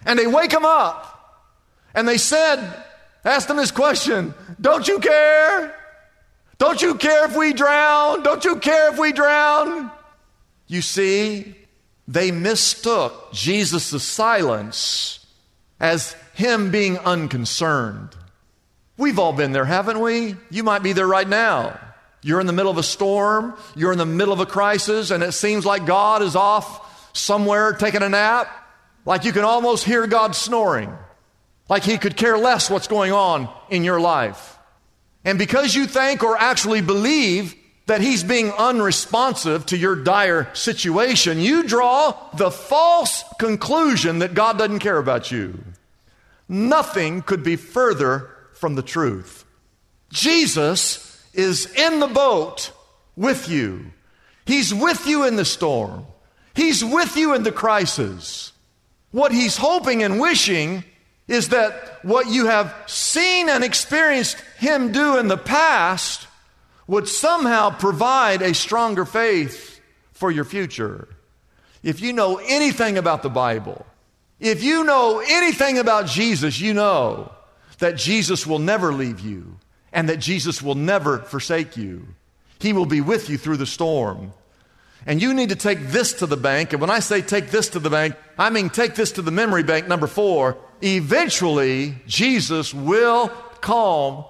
And 0.07 0.17
they 0.17 0.29
wake 0.29 0.53
him 0.53 0.65
up. 0.65 1.51
And 1.97 2.07
they 2.07 2.17
said, 2.17 2.61
asked 3.25 3.51
him 3.51 3.57
this 3.57 3.73
question 3.73 4.35
Don't 4.61 4.87
you 4.87 5.01
care? 5.01 5.75
Don't 6.59 6.81
you 6.81 6.95
care 6.95 7.25
if 7.25 7.37
we 7.37 7.53
drown? 7.53 8.23
Don't 8.23 8.45
you 8.45 8.55
care 8.57 8.93
if 8.93 9.01
we 9.01 9.11
drown? 9.13 9.91
You 10.69 10.81
see, 10.81 11.57
they 12.07 12.31
mistook 12.31 13.33
Jesus' 13.33 14.05
silence 14.05 15.27
as 15.81 16.15
him 16.35 16.71
being 16.71 16.99
unconcerned. 16.99 18.11
We've 18.97 19.19
all 19.19 19.33
been 19.33 19.53
there, 19.53 19.65
haven't 19.65 20.01
we? 20.01 20.37
You 20.51 20.63
might 20.63 20.83
be 20.83 20.93
there 20.93 21.07
right 21.07 21.29
now. 21.29 21.81
You're 22.23 22.41
in 22.41 22.47
the 22.47 22.53
middle 22.53 22.71
of 22.71 22.79
a 22.79 22.83
storm, 22.83 23.55
you're 23.77 23.93
in 23.93 23.99
the 23.99 24.07
middle 24.07 24.33
of 24.33 24.41
a 24.41 24.47
crisis, 24.47 25.11
and 25.11 25.23
it 25.23 25.33
seems 25.33 25.67
like 25.67 25.85
God 25.85 26.23
is 26.23 26.35
off 26.35 27.13
somewhere 27.17 27.73
taking 27.73 28.03
a 28.03 28.09
nap. 28.09 28.49
Like 29.05 29.25
you 29.25 29.33
can 29.33 29.45
almost 29.45 29.85
hear 29.85 30.07
God 30.07 30.35
snoring. 30.35 30.97
Like 31.69 31.83
he 31.83 31.99
could 31.99 32.17
care 32.17 32.39
less 32.39 32.71
what's 32.71 32.89
going 32.89 33.13
on 33.13 33.49
in 33.69 33.85
your 33.85 34.01
life. 34.01 34.59
And 35.25 35.39
because 35.39 35.75
you 35.75 35.87
think 35.87 36.23
or 36.23 36.37
actually 36.37 36.83
believe 36.83 37.55
that 37.87 38.01
he's 38.01 38.25
being 38.25 38.51
unresponsive 38.53 39.67
to 39.67 39.77
your 39.77 39.97
dire 39.97 40.49
situation, 40.55 41.41
you 41.41 41.65
draw 41.65 42.17
the 42.35 42.51
false 42.51 43.25
conclusion 43.39 44.21
that 44.21 44.35
God 44.35 44.59
doesn't 44.59 44.79
care 44.79 44.99
about 44.99 45.31
you. 45.31 45.63
Nothing 46.49 47.23
could 47.23 47.43
be 47.43 47.57
further 47.57 48.31
from 48.55 48.75
the 48.75 48.83
truth. 48.83 49.45
Jesus 50.11 51.23
is 51.33 51.67
in 51.75 52.01
the 52.01 52.07
boat 52.07 52.71
with 53.17 53.49
you. 53.49 53.93
He's 54.47 54.73
with 54.73 55.07
you 55.07 55.25
in 55.25 55.37
the 55.37 55.45
storm. 55.45 56.07
He's 56.55 56.85
with 56.85 57.17
you 57.17 57.35
in 57.35 57.43
the 57.43 57.53
crisis. 57.53 58.53
What 59.11 59.33
he's 59.33 59.57
hoping 59.57 60.03
and 60.03 60.21
wishing 60.21 60.85
is 61.27 61.49
that 61.49 62.01
what 62.05 62.27
you 62.29 62.47
have 62.47 62.75
seen 62.87 63.49
and 63.49 63.65
experienced 63.65 64.37
him 64.59 64.93
do 64.93 65.17
in 65.17 65.29
the 65.29 65.39
past 65.39 66.27
would 66.87 67.09
somehow 67.09 67.71
provide 67.71 68.43
a 68.43 68.55
stronger 68.55 69.05
faith 69.05 69.81
for 70.13 70.31
your 70.31 70.45
future. 70.45 71.09
If 71.83 72.01
you 72.01 72.13
know 72.13 72.41
anything 72.45 72.99
about 72.99 73.23
the 73.23 73.31
Bible, 73.31 73.87
if 74.47 74.63
you 74.63 74.85
know 74.85 75.23
anything 75.27 75.79
about 75.79 76.07
Jesus, 76.07 76.61
you 76.61 76.75
know 76.75 77.33
that 77.79 77.97
Jesus 77.97 78.47
will 78.47 78.59
never 78.59 78.93
leave 78.93 79.21
you 79.21 79.59
and 79.93 80.09
that 80.09 80.19
Jesus 80.19 80.63
will 80.63 80.75
never 80.75 81.19
forsake 81.19 81.77
you. 81.77 82.07
He 82.59 82.73
will 82.73 82.87
be 82.87 83.01
with 83.01 83.29
you 83.29 83.39
through 83.39 83.59
the 83.59 83.67
storm. 83.67 84.33
And 85.07 85.21
you 85.21 85.35
need 85.35 85.51
to 85.51 85.57
take 85.57 85.81
this 85.89 86.15
to 86.15 86.27
the 86.27 86.37
bank. 86.37 86.73
And 86.73 86.81
when 86.81 86.91
I 86.91 87.01
say 87.01 87.21
take 87.21 87.51
this 87.51 87.69
to 87.71 87.79
the 87.79 87.91
bank, 87.91 88.17
I 88.39 88.51
mean 88.51 88.71
take 88.71 88.95
this 88.95 89.13
to 89.13 89.23
the 89.23 89.31
memory 89.31 89.63
bank, 89.63 89.87
number 89.87 90.07
four. 90.07 90.57
Eventually, 90.83 91.97
Jesus 92.07 92.73
will 92.73 93.29
calm 93.61 94.25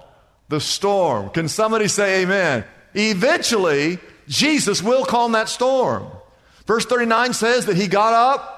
the 0.49 0.59
storm. 0.59 1.29
Can 1.29 1.47
somebody 1.47 1.87
say 1.87 2.23
amen? 2.23 2.65
Eventually, 2.93 3.99
Jesus 4.27 4.83
will 4.83 5.05
calm 5.05 5.31
that 5.33 5.49
storm. 5.49 6.07
Verse 6.65 6.85
39 6.85 7.33
says 7.33 7.65
that 7.67 7.77
he 7.77 7.87
got 7.87 8.13
up 8.13 8.54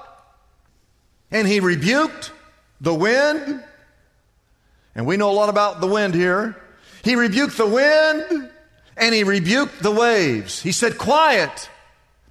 and 1.31 1.47
he 1.47 1.59
rebuked 1.59 2.31
the 2.81 2.93
wind. 2.93 3.63
And 4.95 5.05
we 5.05 5.17
know 5.17 5.29
a 5.29 5.33
lot 5.33 5.49
about 5.49 5.81
the 5.81 5.87
wind 5.87 6.13
here. 6.13 6.55
He 7.03 7.15
rebuked 7.15 7.57
the 7.57 7.67
wind 7.67 8.49
and 8.97 9.15
he 9.15 9.23
rebuked 9.23 9.81
the 9.81 9.91
waves. 9.91 10.61
He 10.61 10.71
said, 10.71 10.97
Quiet, 10.97 11.69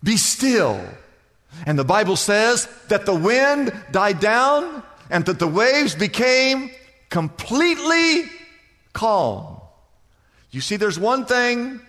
be 0.03 0.17
still. 0.17 0.81
And 1.65 1.79
the 1.79 1.85
Bible 1.85 2.17
says 2.17 2.69
that 2.89 3.07
the 3.07 3.15
wind 3.15 3.73
died 3.91 4.21
down 4.21 4.83
and 5.11 5.25
that 5.27 5.39
the 5.39 5.49
waves 5.49 5.95
became 5.95 6.71
completely 7.09 8.25
calm. 8.93 9.61
You 10.51 10.61
see, 10.61 10.77
there's 10.77 10.99
one 10.99 11.25
thing 11.25 11.81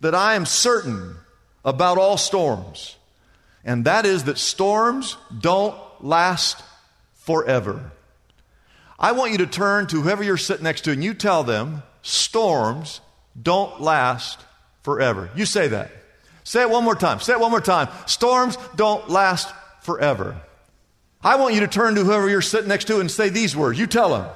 that 0.00 0.14
I 0.14 0.34
am 0.34 0.46
certain 0.46 1.16
about 1.64 1.98
all 1.98 2.16
storms, 2.16 2.96
and 3.64 3.86
that 3.86 4.04
is 4.04 4.24
that 4.24 4.38
storms 4.38 5.16
don't 5.40 5.74
last 6.04 6.62
forever. 7.14 7.90
I 8.98 9.12
want 9.12 9.32
you 9.32 9.38
to 9.38 9.46
turn 9.46 9.88
to 9.88 10.02
whoever 10.02 10.22
you're 10.22 10.36
sitting 10.36 10.62
next 10.62 10.82
to 10.82 10.92
and 10.92 11.02
you 11.02 11.14
tell 11.14 11.42
them, 11.42 11.82
storms 12.02 13.00
don't 13.40 13.80
last 13.80 14.38
forever. 14.82 15.30
You 15.34 15.46
say 15.46 15.68
that. 15.68 15.90
Say 16.44 16.60
it 16.60 16.70
one 16.70 16.84
more 16.84 16.94
time. 16.94 17.20
Say 17.20 17.32
it 17.32 17.40
one 17.40 17.50
more 17.50 17.60
time. 17.60 17.88
Storms 18.06 18.56
don't 18.76 19.08
last 19.08 19.52
forever. 19.80 20.36
I 21.22 21.36
want 21.36 21.54
you 21.54 21.60
to 21.60 21.68
turn 21.68 21.94
to 21.94 22.04
whoever 22.04 22.28
you're 22.28 22.42
sitting 22.42 22.68
next 22.68 22.84
to 22.88 23.00
and 23.00 23.10
say 23.10 23.30
these 23.30 23.56
words. 23.56 23.78
You 23.78 23.86
tell 23.86 24.10
them. 24.10 24.28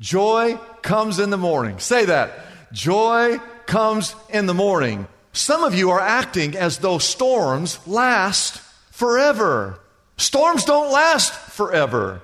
Joy 0.00 0.58
comes 0.80 1.18
in 1.18 1.28
the 1.28 1.36
morning. 1.36 1.78
Say 1.80 2.06
that. 2.06 2.32
Joy 2.72 3.38
comes 3.66 4.16
in 4.30 4.46
the 4.46 4.54
morning. 4.54 5.06
Some 5.32 5.64
of 5.64 5.74
you 5.74 5.90
are 5.90 6.00
acting 6.00 6.56
as 6.56 6.78
though 6.78 6.98
storms 6.98 7.86
last 7.86 8.58
forever. 8.90 9.78
Storms 10.18 10.64
don't 10.64 10.92
last 10.92 11.32
forever. 11.32 12.20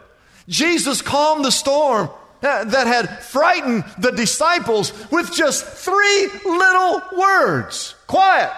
Jesus 0.49 1.01
calmed 1.01 1.45
the 1.45 1.51
storm 1.51 2.11
eh, 2.43 2.65
that 2.65 2.87
had 2.87 3.23
frightened 3.23 3.85
the 3.99 4.11
disciples 4.11 4.93
with 5.11 5.33
just 5.33 5.65
three 5.65 6.29
little 6.45 7.03
words 7.17 7.95
quiet, 8.07 8.53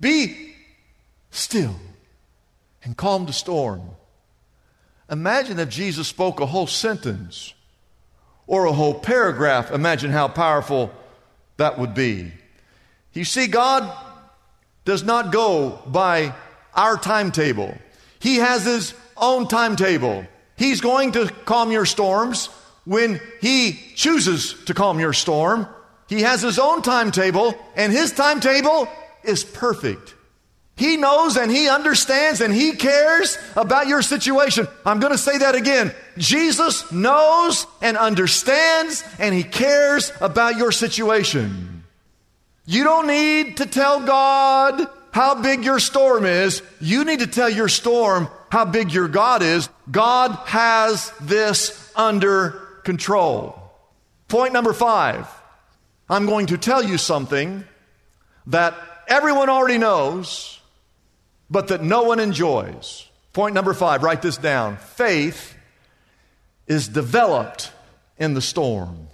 be 0.00 0.54
still, 1.30 1.76
and 2.82 2.96
calm 2.96 3.26
the 3.26 3.32
storm. 3.32 3.82
Imagine 5.10 5.58
if 5.58 5.68
Jesus 5.68 6.08
spoke 6.08 6.40
a 6.40 6.46
whole 6.46 6.66
sentence 6.66 7.54
or 8.46 8.64
a 8.64 8.72
whole 8.72 8.94
paragraph. 8.94 9.70
Imagine 9.70 10.10
how 10.10 10.28
powerful 10.28 10.90
that 11.56 11.78
would 11.78 11.94
be. 11.94 12.32
You 13.12 13.24
see, 13.24 13.46
God 13.46 13.90
does 14.84 15.02
not 15.02 15.32
go 15.32 15.82
by 15.86 16.34
our 16.74 16.96
timetable, 16.96 17.76
He 18.24 18.36
has 18.36 18.64
His 18.64 18.94
own 19.18 19.48
timetable. 19.48 20.26
He's 20.56 20.80
going 20.80 21.12
to 21.12 21.28
calm 21.44 21.70
your 21.70 21.84
storms 21.84 22.46
when 22.86 23.20
He 23.42 23.78
chooses 23.96 24.54
to 24.64 24.72
calm 24.72 24.98
your 24.98 25.12
storm. 25.12 25.68
He 26.08 26.22
has 26.22 26.40
His 26.40 26.58
own 26.58 26.80
timetable, 26.80 27.54
and 27.76 27.92
His 27.92 28.12
timetable 28.12 28.88
is 29.24 29.44
perfect. 29.44 30.14
He 30.74 30.96
knows 30.96 31.36
and 31.36 31.50
He 31.50 31.68
understands 31.68 32.40
and 32.40 32.50
He 32.50 32.72
cares 32.72 33.36
about 33.56 33.88
your 33.88 34.00
situation. 34.00 34.68
I'm 34.86 35.00
going 35.00 35.12
to 35.12 35.18
say 35.18 35.36
that 35.36 35.54
again. 35.54 35.94
Jesus 36.16 36.90
knows 36.90 37.66
and 37.82 37.98
understands 37.98 39.04
and 39.18 39.34
He 39.34 39.42
cares 39.42 40.12
about 40.22 40.56
your 40.56 40.72
situation. 40.72 41.84
You 42.64 42.84
don't 42.84 43.06
need 43.06 43.58
to 43.58 43.66
tell 43.66 44.00
God 44.00 44.88
how 45.14 45.40
big 45.40 45.64
your 45.64 45.78
storm 45.78 46.24
is. 46.24 46.60
You 46.80 47.04
need 47.04 47.20
to 47.20 47.28
tell 47.28 47.48
your 47.48 47.68
storm 47.68 48.26
how 48.50 48.64
big 48.64 48.92
your 48.92 49.06
God 49.06 49.42
is, 49.42 49.68
God 49.88 50.32
has 50.46 51.12
this 51.20 51.92
under 51.94 52.50
control. 52.82 53.60
Point 54.26 54.52
number 54.52 54.72
five 54.72 55.28
I'm 56.08 56.26
going 56.26 56.46
to 56.46 56.58
tell 56.58 56.82
you 56.82 56.98
something 56.98 57.64
that 58.48 58.74
everyone 59.06 59.48
already 59.48 59.78
knows, 59.78 60.60
but 61.48 61.68
that 61.68 61.82
no 61.82 62.02
one 62.02 62.18
enjoys. 62.18 63.08
Point 63.32 63.54
number 63.54 63.72
five, 63.72 64.02
write 64.02 64.20
this 64.20 64.36
down. 64.36 64.78
Faith 64.78 65.54
is 66.66 66.88
developed 66.88 67.70
in 68.18 68.34
the 68.34 68.42
storm. 68.42 69.06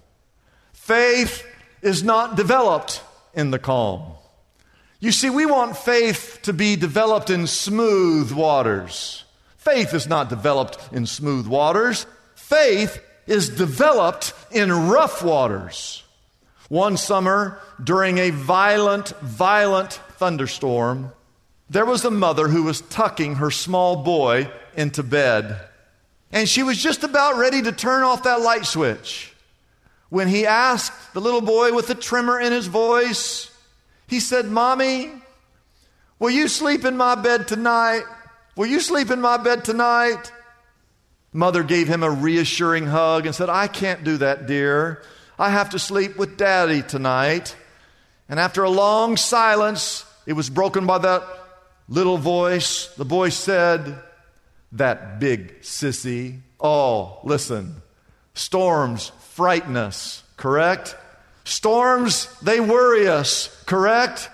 Faith 0.72 1.46
is 1.82 2.02
not 2.02 2.36
developed 2.36 3.02
in 3.34 3.50
the 3.50 3.58
calm. 3.58 4.14
You 5.00 5.12
see, 5.12 5.30
we 5.30 5.46
want 5.46 5.76
faith 5.76 6.40
to 6.42 6.52
be 6.52 6.76
developed 6.76 7.30
in 7.30 7.46
smooth 7.46 8.30
waters. 8.32 9.24
Faith 9.56 9.94
is 9.94 10.06
not 10.06 10.28
developed 10.28 10.78
in 10.92 11.06
smooth 11.06 11.46
waters. 11.46 12.06
Faith 12.34 13.02
is 13.26 13.48
developed 13.48 14.34
in 14.50 14.88
rough 14.88 15.22
waters. 15.22 16.02
One 16.68 16.96
summer, 16.96 17.58
during 17.82 18.18
a 18.18 18.30
violent, 18.30 19.08
violent 19.20 19.94
thunderstorm, 20.18 21.12
there 21.68 21.86
was 21.86 22.04
a 22.04 22.10
mother 22.10 22.48
who 22.48 22.64
was 22.64 22.80
tucking 22.82 23.36
her 23.36 23.50
small 23.50 24.02
boy 24.02 24.50
into 24.76 25.02
bed. 25.02 25.60
And 26.32 26.48
she 26.48 26.62
was 26.62 26.80
just 26.80 27.04
about 27.04 27.38
ready 27.38 27.62
to 27.62 27.72
turn 27.72 28.02
off 28.02 28.24
that 28.24 28.40
light 28.40 28.66
switch 28.66 29.34
when 30.10 30.28
he 30.28 30.46
asked 30.46 31.14
the 31.14 31.20
little 31.20 31.40
boy 31.40 31.72
with 31.72 31.88
a 31.90 31.94
tremor 31.94 32.38
in 32.38 32.52
his 32.52 32.66
voice, 32.66 33.49
he 34.10 34.18
said, 34.18 34.46
Mommy, 34.46 35.12
will 36.18 36.30
you 36.30 36.48
sleep 36.48 36.84
in 36.84 36.96
my 36.96 37.14
bed 37.14 37.46
tonight? 37.46 38.02
Will 38.56 38.66
you 38.66 38.80
sleep 38.80 39.10
in 39.10 39.20
my 39.20 39.36
bed 39.36 39.64
tonight? 39.64 40.32
Mother 41.32 41.62
gave 41.62 41.86
him 41.86 42.02
a 42.02 42.10
reassuring 42.10 42.86
hug 42.86 43.24
and 43.24 43.34
said, 43.34 43.48
I 43.48 43.68
can't 43.68 44.02
do 44.02 44.16
that, 44.16 44.48
dear. 44.48 45.00
I 45.38 45.50
have 45.50 45.70
to 45.70 45.78
sleep 45.78 46.18
with 46.18 46.36
daddy 46.36 46.82
tonight. 46.82 47.54
And 48.28 48.40
after 48.40 48.64
a 48.64 48.68
long 48.68 49.16
silence, 49.16 50.04
it 50.26 50.32
was 50.32 50.50
broken 50.50 50.86
by 50.86 50.98
that 50.98 51.22
little 51.88 52.18
voice. 52.18 52.88
The 52.96 53.04
boy 53.04 53.28
said, 53.28 53.96
That 54.72 55.20
big 55.20 55.60
sissy. 55.60 56.40
Oh, 56.58 57.20
listen. 57.22 57.80
Storms 58.34 59.12
frighten 59.34 59.76
us, 59.76 60.24
correct? 60.36 60.96
Storms, 61.44 62.28
they 62.40 62.60
worry 62.60 63.08
us, 63.08 63.48
correct? 63.64 64.30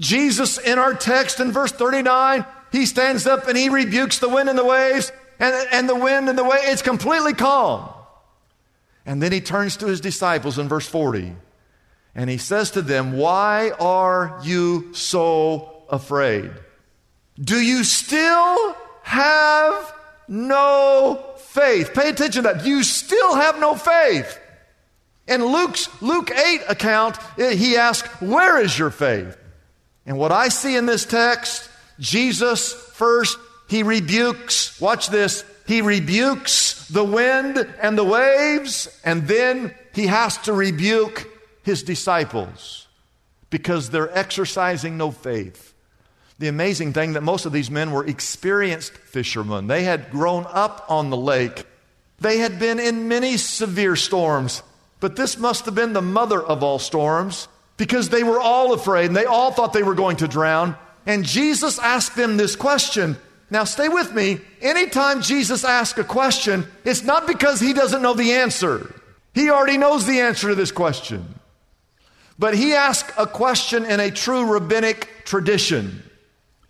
Jesus, 0.00 0.58
in 0.58 0.78
our 0.78 0.94
text 0.94 1.40
in 1.40 1.52
verse 1.52 1.72
39, 1.72 2.44
he 2.72 2.86
stands 2.86 3.26
up 3.26 3.48
and 3.48 3.56
he 3.56 3.68
rebukes 3.68 4.18
the 4.18 4.28
wind 4.28 4.48
and 4.48 4.58
the 4.58 4.64
waves, 4.64 5.12
and, 5.40 5.54
and 5.72 5.88
the 5.88 5.94
wind 5.94 6.28
and 6.28 6.38
the 6.38 6.44
wave, 6.44 6.60
it's 6.64 6.82
completely 6.82 7.32
calm. 7.32 7.88
And 9.06 9.22
then 9.22 9.32
he 9.32 9.40
turns 9.40 9.76
to 9.78 9.86
his 9.86 10.00
disciples 10.00 10.58
in 10.58 10.68
verse 10.68 10.86
40, 10.86 11.34
and 12.14 12.28
he 12.28 12.38
says 12.38 12.72
to 12.72 12.82
them, 12.82 13.12
Why 13.16 13.70
are 13.80 14.40
you 14.42 14.92
so 14.94 15.84
afraid? 15.88 16.50
Do 17.40 17.60
you 17.60 17.84
still 17.84 18.76
have 19.02 19.94
no 20.26 21.24
faith? 21.38 21.94
Pay 21.94 22.10
attention 22.10 22.42
to 22.42 22.52
that. 22.52 22.66
You 22.66 22.82
still 22.82 23.36
have 23.36 23.58
no 23.60 23.76
faith. 23.76 24.38
In 25.28 25.44
Luke's 25.44 25.88
Luke 26.00 26.30
8 26.30 26.62
account, 26.68 27.18
eh, 27.38 27.54
he 27.54 27.76
asks, 27.76 28.08
Where 28.20 28.60
is 28.60 28.78
your 28.78 28.90
faith? 28.90 29.36
And 30.06 30.16
what 30.16 30.32
I 30.32 30.48
see 30.48 30.74
in 30.74 30.86
this 30.86 31.04
text, 31.04 31.68
Jesus 32.00 32.72
first, 32.72 33.38
he 33.68 33.82
rebukes, 33.82 34.80
watch 34.80 35.08
this, 35.08 35.44
he 35.66 35.82
rebukes 35.82 36.88
the 36.88 37.04
wind 37.04 37.58
and 37.82 37.98
the 37.98 38.04
waves, 38.04 38.88
and 39.04 39.28
then 39.28 39.74
he 39.92 40.06
has 40.06 40.38
to 40.38 40.54
rebuke 40.54 41.28
his 41.62 41.82
disciples 41.82 42.86
because 43.50 43.90
they're 43.90 44.16
exercising 44.16 44.96
no 44.96 45.10
faith. 45.10 45.74
The 46.38 46.48
amazing 46.48 46.94
thing 46.94 47.12
that 47.12 47.22
most 47.22 47.44
of 47.44 47.52
these 47.52 47.70
men 47.70 47.90
were 47.90 48.06
experienced 48.06 48.92
fishermen. 48.92 49.66
They 49.66 49.82
had 49.82 50.10
grown 50.10 50.46
up 50.48 50.86
on 50.88 51.10
the 51.10 51.16
lake. 51.16 51.66
They 52.20 52.38
had 52.38 52.58
been 52.58 52.78
in 52.78 53.08
many 53.08 53.36
severe 53.36 53.96
storms. 53.96 54.62
But 55.00 55.16
this 55.16 55.38
must 55.38 55.64
have 55.66 55.74
been 55.74 55.92
the 55.92 56.02
mother 56.02 56.42
of 56.42 56.62
all 56.62 56.78
storms 56.78 57.48
because 57.76 58.08
they 58.08 58.24
were 58.24 58.40
all 58.40 58.72
afraid 58.72 59.06
and 59.06 59.16
they 59.16 59.24
all 59.24 59.52
thought 59.52 59.72
they 59.72 59.82
were 59.82 59.94
going 59.94 60.16
to 60.16 60.28
drown. 60.28 60.76
And 61.06 61.24
Jesus 61.24 61.78
asked 61.78 62.16
them 62.16 62.36
this 62.36 62.56
question. 62.56 63.16
Now, 63.50 63.64
stay 63.64 63.88
with 63.88 64.12
me. 64.12 64.40
Anytime 64.60 65.22
Jesus 65.22 65.64
asks 65.64 65.98
a 65.98 66.04
question, 66.04 66.66
it's 66.84 67.02
not 67.02 67.26
because 67.26 67.60
he 67.60 67.72
doesn't 67.72 68.02
know 68.02 68.14
the 68.14 68.32
answer. 68.32 68.94
He 69.32 69.48
already 69.50 69.78
knows 69.78 70.04
the 70.04 70.20
answer 70.20 70.48
to 70.48 70.54
this 70.54 70.72
question. 70.72 71.38
But 72.38 72.54
he 72.54 72.74
asked 72.74 73.12
a 73.16 73.26
question 73.26 73.84
in 73.84 74.00
a 74.00 74.10
true 74.10 74.52
rabbinic 74.52 75.24
tradition. 75.24 76.02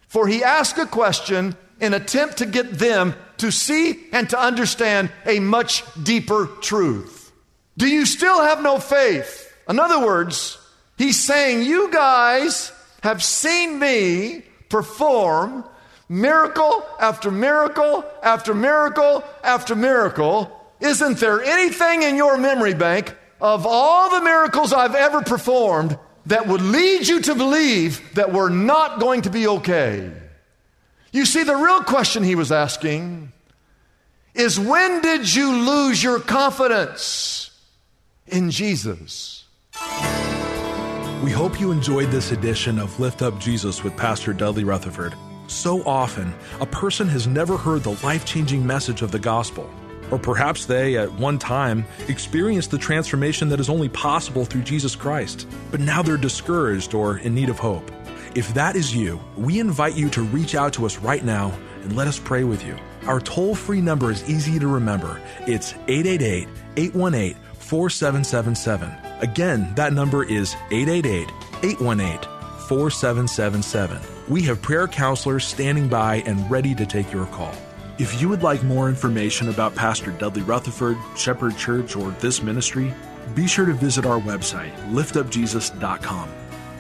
For 0.06 0.28
he 0.28 0.44
asked 0.44 0.78
a 0.78 0.86
question 0.86 1.56
in 1.80 1.94
attempt 1.94 2.38
to 2.38 2.46
get 2.46 2.78
them 2.78 3.14
to 3.38 3.50
see 3.50 4.06
and 4.12 4.28
to 4.30 4.38
understand 4.38 5.10
a 5.26 5.40
much 5.40 5.84
deeper 6.02 6.46
truth. 6.60 7.17
Do 7.78 7.86
you 7.86 8.06
still 8.06 8.42
have 8.42 8.60
no 8.60 8.80
faith? 8.80 9.54
In 9.68 9.78
other 9.78 10.04
words, 10.04 10.58
he's 10.96 11.22
saying, 11.22 11.62
You 11.62 11.90
guys 11.92 12.72
have 13.04 13.22
seen 13.22 13.78
me 13.78 14.42
perform 14.68 15.64
miracle 16.08 16.84
after 17.00 17.30
miracle 17.30 18.04
after 18.20 18.52
miracle 18.52 19.22
after 19.44 19.76
miracle. 19.76 20.50
Isn't 20.80 21.18
there 21.18 21.40
anything 21.40 22.02
in 22.02 22.16
your 22.16 22.36
memory 22.36 22.74
bank 22.74 23.14
of 23.40 23.64
all 23.64 24.10
the 24.10 24.24
miracles 24.24 24.72
I've 24.72 24.96
ever 24.96 25.22
performed 25.22 25.96
that 26.26 26.48
would 26.48 26.60
lead 26.60 27.06
you 27.06 27.20
to 27.22 27.34
believe 27.36 28.14
that 28.14 28.32
we're 28.32 28.48
not 28.48 28.98
going 28.98 29.22
to 29.22 29.30
be 29.30 29.46
okay? 29.46 30.10
You 31.12 31.24
see, 31.24 31.44
the 31.44 31.54
real 31.54 31.84
question 31.84 32.24
he 32.24 32.34
was 32.34 32.50
asking 32.50 33.32
is 34.34 34.58
when 34.58 35.00
did 35.00 35.32
you 35.32 35.52
lose 35.62 36.02
your 36.02 36.18
confidence? 36.18 37.47
In 38.32 38.50
Jesus. 38.50 39.44
We 41.22 41.30
hope 41.30 41.60
you 41.60 41.72
enjoyed 41.72 42.10
this 42.10 42.32
edition 42.32 42.78
of 42.78 42.98
Lift 43.00 43.22
Up 43.22 43.38
Jesus 43.40 43.82
with 43.82 43.96
Pastor 43.96 44.32
Dudley 44.32 44.64
Rutherford. 44.64 45.14
So 45.48 45.82
often, 45.84 46.32
a 46.60 46.66
person 46.66 47.08
has 47.08 47.26
never 47.26 47.56
heard 47.56 47.82
the 47.82 47.98
life 48.04 48.24
changing 48.24 48.66
message 48.66 49.02
of 49.02 49.10
the 49.10 49.18
gospel. 49.18 49.68
Or 50.10 50.18
perhaps 50.18 50.66
they, 50.66 50.96
at 50.96 51.12
one 51.12 51.38
time, 51.38 51.84
experienced 52.06 52.70
the 52.70 52.78
transformation 52.78 53.48
that 53.48 53.60
is 53.60 53.68
only 53.68 53.88
possible 53.88 54.44
through 54.44 54.62
Jesus 54.62 54.94
Christ, 54.94 55.46
but 55.70 55.80
now 55.80 56.02
they're 56.02 56.16
discouraged 56.16 56.94
or 56.94 57.18
in 57.18 57.34
need 57.34 57.48
of 57.48 57.58
hope. 57.58 57.90
If 58.34 58.54
that 58.54 58.76
is 58.76 58.94
you, 58.94 59.20
we 59.36 59.58
invite 59.58 59.96
you 59.96 60.08
to 60.10 60.22
reach 60.22 60.54
out 60.54 60.72
to 60.74 60.86
us 60.86 60.98
right 60.98 61.24
now 61.24 61.52
and 61.82 61.96
let 61.96 62.08
us 62.08 62.18
pray 62.18 62.44
with 62.44 62.64
you. 62.64 62.76
Our 63.06 63.20
toll 63.20 63.54
free 63.54 63.80
number 63.80 64.10
is 64.10 64.28
easy 64.28 64.58
to 64.58 64.68
remember. 64.68 65.20
It's 65.46 65.72
888 65.88 66.48
818 66.76 67.47
4777. 67.68 68.90
Again, 69.20 69.74
that 69.74 69.92
number 69.92 70.24
is 70.24 70.54
888 70.70 71.28
818 71.62 72.30
4777. 72.66 74.00
We 74.26 74.42
have 74.44 74.62
prayer 74.62 74.88
counselors 74.88 75.46
standing 75.46 75.86
by 75.86 76.22
and 76.26 76.50
ready 76.50 76.74
to 76.74 76.86
take 76.86 77.12
your 77.12 77.26
call. 77.26 77.54
If 77.98 78.22
you 78.22 78.28
would 78.30 78.42
like 78.42 78.62
more 78.62 78.88
information 78.88 79.50
about 79.50 79.74
Pastor 79.74 80.12
Dudley 80.12 80.42
Rutherford, 80.42 80.96
Shepherd 81.14 81.58
Church, 81.58 81.94
or 81.94 82.10
this 82.12 82.42
ministry, 82.42 82.94
be 83.34 83.46
sure 83.46 83.66
to 83.66 83.74
visit 83.74 84.06
our 84.06 84.20
website, 84.20 84.74
liftupjesus.com. 84.90 86.30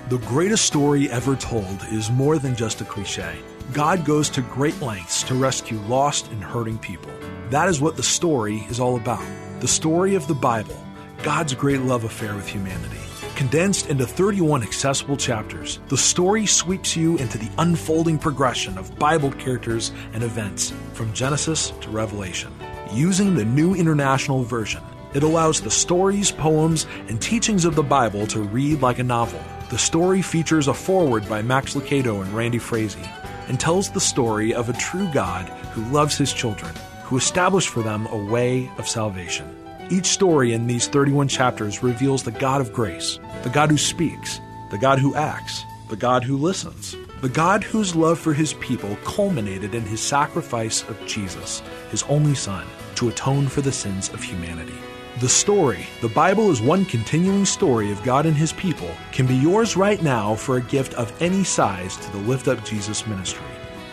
The 0.08 0.18
greatest 0.18 0.64
story 0.64 1.10
ever 1.10 1.36
told 1.36 1.84
is 1.90 2.10
more 2.10 2.38
than 2.38 2.56
just 2.56 2.80
a 2.80 2.84
cliche. 2.84 3.36
God 3.74 4.06
goes 4.06 4.30
to 4.30 4.40
great 4.40 4.80
lengths 4.80 5.22
to 5.24 5.34
rescue 5.34 5.78
lost 5.80 6.30
and 6.30 6.42
hurting 6.42 6.78
people. 6.78 7.12
That 7.50 7.68
is 7.68 7.78
what 7.78 7.96
the 7.96 8.02
story 8.02 8.64
is 8.70 8.80
all 8.80 8.96
about 8.96 9.24
the 9.60 9.66
story 9.66 10.14
of 10.14 10.28
the 10.28 10.34
Bible, 10.34 10.76
God's 11.24 11.52
great 11.52 11.80
love 11.80 12.04
affair 12.04 12.36
with 12.36 12.46
humanity. 12.46 13.00
Condensed 13.34 13.88
into 13.88 14.06
31 14.06 14.62
accessible 14.62 15.16
chapters, 15.16 15.80
the 15.88 15.96
story 15.96 16.46
sweeps 16.46 16.96
you 16.96 17.16
into 17.18 17.38
the 17.38 17.50
unfolding 17.58 18.18
progression 18.18 18.78
of 18.78 18.96
Bible 19.00 19.32
characters 19.32 19.90
and 20.12 20.22
events 20.22 20.72
from 20.92 21.12
Genesis 21.12 21.70
to 21.80 21.90
Revelation. 21.90 22.52
Using 22.92 23.34
the 23.34 23.44
New 23.44 23.74
International 23.74 24.44
Version, 24.44 24.82
it 25.12 25.24
allows 25.24 25.60
the 25.60 25.72
stories, 25.72 26.30
poems, 26.30 26.86
and 27.08 27.20
teachings 27.20 27.64
of 27.64 27.74
the 27.74 27.82
Bible 27.82 28.28
to 28.28 28.42
read 28.42 28.80
like 28.80 29.00
a 29.00 29.04
novel. 29.04 29.42
The 29.70 29.78
story 29.78 30.22
features 30.22 30.68
a 30.68 30.74
foreword 30.74 31.28
by 31.28 31.42
Max 31.42 31.74
Lucado 31.74 32.22
and 32.22 32.32
Randy 32.32 32.58
Frazee 32.58 33.10
and 33.48 33.58
tells 33.58 33.90
the 33.90 34.00
story 34.00 34.54
of 34.54 34.68
a 34.68 34.74
true 34.74 35.10
God 35.12 35.48
who 35.72 35.82
loves 35.86 36.16
his 36.16 36.32
children 36.32 36.72
who 37.08 37.16
established 37.16 37.70
for 37.70 37.82
them 37.82 38.06
a 38.06 38.16
way 38.16 38.70
of 38.78 38.86
salvation. 38.86 39.48
Each 39.90 40.06
story 40.06 40.52
in 40.52 40.66
these 40.66 40.86
31 40.86 41.28
chapters 41.28 41.82
reveals 41.82 42.22
the 42.22 42.30
God 42.30 42.60
of 42.60 42.72
grace, 42.72 43.18
the 43.42 43.50
God 43.50 43.70
who 43.70 43.78
speaks, 43.78 44.40
the 44.70 44.78
God 44.78 44.98
who 44.98 45.14
acts, 45.14 45.64
the 45.88 45.96
God 45.96 46.22
who 46.22 46.36
listens, 46.36 46.94
The 47.20 47.28
God 47.28 47.64
whose 47.64 47.96
love 47.96 48.16
for 48.16 48.32
his 48.32 48.52
people 48.54 48.96
culminated 49.04 49.74
in 49.74 49.82
his 49.82 50.00
sacrifice 50.00 50.84
of 50.88 51.04
Jesus, 51.04 51.64
his 51.90 52.04
only 52.04 52.36
Son, 52.36 52.64
to 52.94 53.08
atone 53.08 53.48
for 53.48 53.60
the 53.60 53.72
sins 53.72 54.08
of 54.10 54.22
humanity. 54.22 54.78
The 55.18 55.28
story, 55.28 55.88
the 56.00 56.10
Bible 56.10 56.52
is 56.52 56.60
one 56.60 56.84
continuing 56.84 57.44
story 57.44 57.90
of 57.90 58.00
God 58.04 58.24
and 58.24 58.36
his 58.36 58.52
people, 58.52 58.90
can 59.10 59.26
be 59.26 59.34
yours 59.34 59.76
right 59.76 60.00
now 60.00 60.36
for 60.36 60.58
a 60.58 60.62
gift 60.62 60.94
of 60.94 61.12
any 61.20 61.42
size 61.42 61.96
to 61.96 62.12
the 62.12 62.18
Lift 62.18 62.46
Up 62.46 62.64
Jesus 62.64 63.04
ministry. 63.08 63.42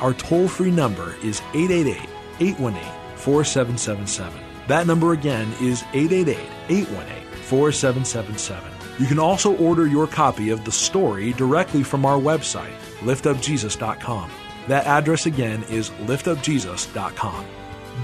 Our 0.01 0.13
toll 0.13 0.47
free 0.47 0.69
number 0.69 1.15
is 1.23 1.41
888 1.55 2.07
818 2.39 3.04
4777. 3.25 4.39
That 4.67 4.85
number 4.85 5.13
again 5.13 5.51
is 5.59 5.83
888 5.93 6.37
818 6.69 7.25
4777. 7.41 8.71
You 8.99 9.07
can 9.07 9.17
also 9.17 9.57
order 9.57 9.87
your 9.87 10.05
copy 10.05 10.51
of 10.51 10.63
the 10.63 10.71
story 10.71 11.33
directly 11.33 11.81
from 11.81 12.05
our 12.05 12.19
website, 12.19 12.73
liftupjesus.com. 12.99 14.31
That 14.67 14.85
address 14.85 15.25
again 15.25 15.63
is 15.69 15.89
liftupjesus.com. 16.05 17.45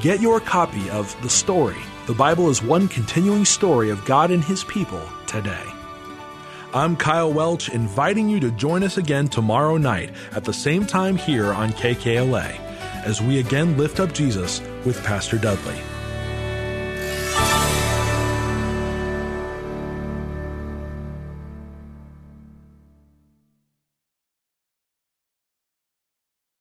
Get 0.02 0.22
your 0.22 0.40
copy 0.40 0.90
of 0.90 1.16
The 1.22 1.30
Story. 1.30 1.78
The 2.08 2.16
Bible 2.16 2.50
is 2.50 2.64
one 2.64 2.88
continuing 2.88 3.46
story 3.46 3.92
of 3.92 4.04
God 4.06 4.32
and 4.32 4.44
His 4.44 4.64
people 4.64 5.08
today. 5.28 5.66
I'm 6.74 6.96
Kyle 6.96 7.32
Welch, 7.32 7.70
inviting 7.70 8.28
you 8.28 8.40
to 8.40 8.50
join 8.52 8.82
us 8.82 8.98
again 8.98 9.28
tomorrow 9.28 9.78
night 9.78 10.14
at 10.32 10.46
the 10.46 10.54
same 10.54 10.88
time 10.88 11.16
here 11.16 11.54
on 11.54 11.74
KKLA 11.74 12.58
as 13.04 13.22
we 13.22 13.40
again 13.40 13.78
lift 13.78 14.00
up 14.00 14.14
Jesus 14.14 14.62
with 14.86 15.04
Pastor 15.04 15.38
Dudley. 15.38 15.91